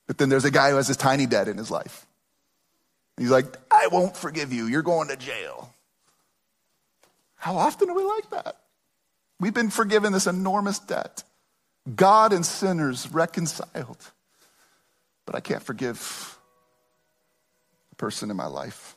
But 0.06 0.18
then 0.18 0.28
there's 0.28 0.44
a 0.44 0.50
guy 0.50 0.70
who 0.70 0.76
has 0.76 0.88
this 0.88 0.96
tiny 0.96 1.26
debt 1.26 1.48
in 1.48 1.56
his 1.56 1.70
life. 1.70 2.06
He's 3.16 3.30
like, 3.30 3.46
I 3.70 3.88
won't 3.88 4.16
forgive 4.16 4.52
you. 4.52 4.66
You're 4.66 4.82
going 4.82 5.08
to 5.08 5.16
jail. 5.16 5.74
How 7.36 7.56
often 7.56 7.90
are 7.90 7.94
we 7.94 8.04
like 8.04 8.30
that? 8.30 8.56
We've 9.40 9.54
been 9.54 9.70
forgiven 9.70 10.12
this 10.12 10.26
enormous 10.26 10.78
debt. 10.78 11.24
God 11.96 12.32
and 12.32 12.44
sinners 12.44 13.08
reconciled. 13.10 13.98
But 15.24 15.34
I 15.34 15.40
can't 15.40 15.62
forgive 15.62 16.38
the 17.88 17.96
person 17.96 18.30
in 18.30 18.36
my 18.36 18.46
life. 18.46 18.96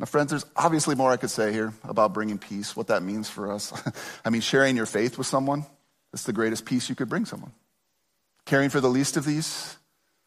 Now, 0.00 0.06
friends, 0.06 0.30
there's 0.30 0.46
obviously 0.56 0.94
more 0.94 1.12
I 1.12 1.16
could 1.16 1.30
say 1.30 1.52
here 1.52 1.72
about 1.84 2.14
bringing 2.14 2.38
peace, 2.38 2.74
what 2.74 2.88
that 2.88 3.02
means 3.02 3.28
for 3.28 3.52
us. 3.52 3.72
I 4.24 4.30
mean, 4.30 4.40
sharing 4.40 4.76
your 4.76 4.86
faith 4.86 5.18
with 5.18 5.26
someone, 5.26 5.66
that's 6.10 6.24
the 6.24 6.32
greatest 6.32 6.64
peace 6.64 6.88
you 6.88 6.94
could 6.94 7.08
bring 7.08 7.26
someone. 7.26 7.52
Caring 8.44 8.70
for 8.70 8.80
the 8.80 8.88
least 8.90 9.16
of 9.16 9.24
these, 9.24 9.76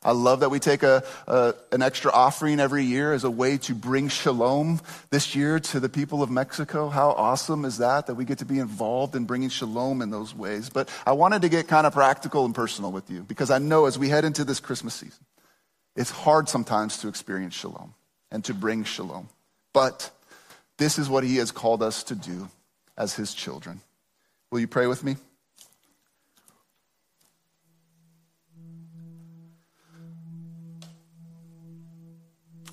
I 0.07 0.11
love 0.11 0.39
that 0.39 0.49
we 0.49 0.59
take 0.59 0.83
a, 0.83 1.03
a, 1.27 1.53
an 1.73 1.81
extra 1.81 2.13
offering 2.13 2.61
every 2.61 2.85
year 2.85 3.11
as 3.11 3.25
a 3.25 3.29
way 3.29 3.57
to 3.57 3.75
bring 3.75 4.07
shalom 4.07 4.79
this 5.09 5.35
year 5.35 5.59
to 5.59 5.81
the 5.81 5.89
people 5.89 6.23
of 6.23 6.29
Mexico. 6.31 6.87
How 6.87 7.09
awesome 7.09 7.65
is 7.65 7.79
that, 7.79 8.07
that 8.07 8.15
we 8.15 8.23
get 8.23 8.37
to 8.37 8.45
be 8.45 8.57
involved 8.57 9.17
in 9.17 9.25
bringing 9.25 9.49
shalom 9.49 10.01
in 10.01 10.09
those 10.09 10.33
ways? 10.33 10.69
But 10.69 10.87
I 11.05 11.11
wanted 11.11 11.41
to 11.41 11.49
get 11.49 11.67
kind 11.67 11.85
of 11.85 11.91
practical 11.91 12.45
and 12.45 12.55
personal 12.55 12.93
with 12.93 13.09
you 13.09 13.23
because 13.23 13.51
I 13.51 13.57
know 13.57 13.85
as 13.85 13.99
we 13.99 14.07
head 14.07 14.23
into 14.23 14.45
this 14.45 14.61
Christmas 14.61 14.93
season, 14.93 15.25
it's 15.97 16.11
hard 16.11 16.47
sometimes 16.47 16.99
to 16.99 17.09
experience 17.09 17.53
shalom 17.53 17.93
and 18.31 18.45
to 18.45 18.53
bring 18.53 18.85
shalom. 18.85 19.27
But 19.73 20.09
this 20.77 20.97
is 20.97 21.09
what 21.09 21.25
he 21.25 21.35
has 21.35 21.51
called 21.51 21.83
us 21.83 22.03
to 22.03 22.15
do 22.15 22.47
as 22.97 23.13
his 23.13 23.33
children. 23.33 23.81
Will 24.51 24.61
you 24.61 24.67
pray 24.67 24.87
with 24.87 25.03
me? 25.03 25.17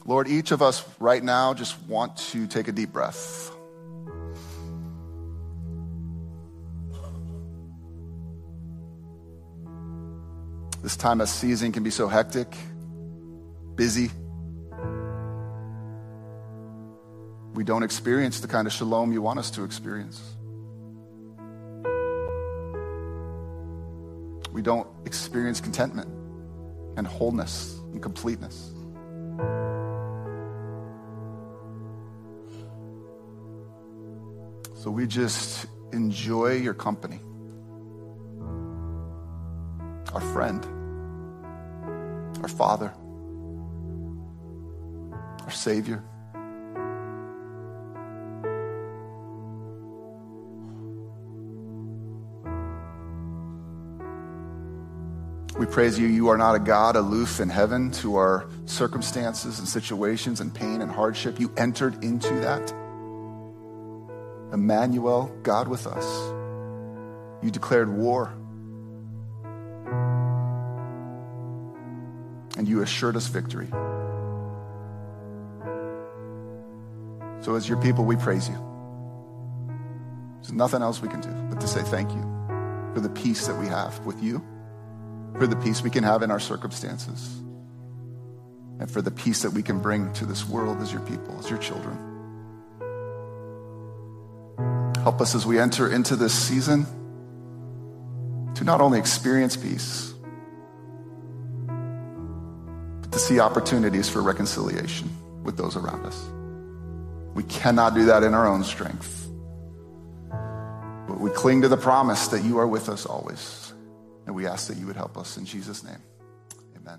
Lord, 0.07 0.29
each 0.29 0.51
of 0.51 0.61
us 0.61 0.85
right 1.01 1.25
now 1.25 1.55
just 1.55 1.81
want 1.85 2.17
to 2.19 2.47
take 2.47 2.69
a 2.69 2.73
deep 2.73 2.93
breath. 2.93 3.51
This 10.83 10.99
time 10.99 11.23
of 11.23 11.31
season 11.31 11.73
can 11.73 11.83
be 11.83 11.89
so 11.89 12.09
hectic, 12.09 12.55
busy. 13.75 14.11
We 17.55 17.65
don't 17.65 17.83
experience 17.83 18.41
the 18.41 18.49
kind 18.49 18.67
of 18.67 18.75
shalom 18.75 19.11
you 19.11 19.23
want 19.23 19.39
us 19.39 19.51
to 19.53 19.65
experience. 19.65 20.21
We 24.53 24.61
don't 24.61 24.87
experience 25.07 25.63
contentment 25.63 26.09
and 26.99 27.07
wholeness 27.07 27.79
and 27.93 28.03
completeness. 28.03 28.71
So 34.85 34.91
we 34.91 35.07
just 35.07 35.65
enjoy 35.95 36.57
your 36.57 36.75
company. 36.75 37.19
Our 40.13 40.21
friend, 40.35 40.63
our 42.43 42.49
Father, 42.49 42.93
our 45.41 45.51
Savior. 45.51 46.05
We 55.59 55.65
praise 55.65 55.99
you. 55.99 56.09
You 56.09 56.29
are 56.29 56.37
not 56.37 56.57
a 56.57 56.59
God 56.59 56.97
aloof 56.97 57.41
in 57.41 57.49
heaven 57.49 57.91
to 57.93 58.17
our 58.17 58.51
circumstances 58.67 59.61
and 59.61 59.67
situations 59.67 60.43
and 60.43 60.55
pain 60.55 60.83
and 60.83 60.91
hardship. 60.93 61.41
You 61.41 61.51
entered 61.57 62.05
into 62.05 62.29
that. 62.41 62.84
Emmanuel, 64.55 65.37
God 65.43 65.67
with 65.67 65.87
us. 65.87 66.05
You 67.43 67.51
declared 67.51 67.93
war. 67.93 68.33
And 72.57 72.69
you 72.69 72.81
assured 72.81 73.17
us 73.17 73.27
victory. 73.27 73.69
So, 77.41 77.57
as 77.57 77.69
your 77.69 77.83
people, 77.83 78.05
we 78.05 78.15
praise 78.17 78.49
you. 78.49 78.55
There's 80.37 80.53
nothing 80.53 80.83
else 80.83 81.03
we 81.03 81.09
can 81.09 81.21
do 81.21 81.31
but 81.51 81.61
to 81.61 81.67
say 81.67 81.83
thank 81.83 82.13
you 82.13 82.23
for 82.95 83.01
the 83.01 83.11
peace 83.11 83.49
that 83.49 83.57
we 83.57 83.67
have 83.67 83.99
with 84.07 84.23
you, 84.23 84.43
for 85.37 85.49
the 85.49 85.57
peace 85.57 85.83
we 85.83 85.91
can 85.91 86.05
have 86.05 86.23
in 86.23 86.31
our 86.31 86.39
circumstances, 86.39 87.43
and 88.79 88.89
for 88.89 89.03
the 89.03 89.11
peace 89.11 89.43
that 89.43 89.51
we 89.51 89.65
can 89.65 89.81
bring 89.81 90.13
to 90.13 90.25
this 90.25 90.49
world 90.49 90.81
as 90.81 90.93
your 90.93 91.03
people, 91.03 91.37
as 91.41 91.51
your 91.51 91.59
children. 91.59 92.14
Help 95.05 95.21
us 95.21 95.35
as 95.35 95.45
we 95.45 95.59
enter 95.59 95.93
into 95.93 96.17
this 96.17 96.33
season 96.33 96.87
to 98.55 98.65
not 98.65 98.81
only 98.81 98.99
experience 98.99 99.55
peace, 99.55 100.15
but 103.03 103.13
to 103.13 103.19
see 103.19 103.39
opportunities 103.39 104.09
for 104.09 104.23
reconciliation 104.23 105.11
with 105.43 105.59
those 105.59 105.77
around 105.77 106.07
us. 106.07 106.25
We 107.35 107.43
cannot 107.43 107.95
do 107.95 108.07
that 108.07 108.23
in 108.23 108.33
our 108.33 108.49
own 108.49 108.65
strength. 108.65 109.29
But 110.31 111.21
we 111.21 111.29
cling 111.29 111.61
to 111.61 111.69
the 111.69 111.77
promise 111.77 112.29
that 112.29 112.43
you 112.43 112.57
are 112.57 112.67
with 112.67 112.89
us 112.89 113.05
always. 113.05 113.75
And 114.25 114.35
we 114.35 114.47
ask 114.47 114.69
that 114.69 114.79
you 114.79 114.87
would 114.87 114.97
help 114.97 115.19
us 115.19 115.37
in 115.37 115.45
Jesus' 115.45 115.85
name. 115.85 116.01
Amen. 116.79 116.99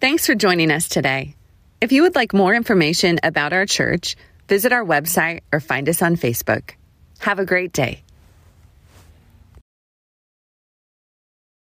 Thanks 0.00 0.26
for 0.26 0.36
joining 0.36 0.70
us 0.70 0.88
today. 0.88 1.34
If 1.80 1.90
you 1.90 2.02
would 2.02 2.14
like 2.14 2.32
more 2.32 2.54
information 2.54 3.18
about 3.24 3.52
our 3.52 3.66
church, 3.66 4.14
visit 4.48 4.72
our 4.72 4.84
website 4.84 5.40
or 5.52 5.60
find 5.60 5.88
us 5.88 6.02
on 6.02 6.16
Facebook. 6.16 6.74
Have 7.20 7.38
a 7.38 7.44
great 7.44 7.72
day. 7.72 8.02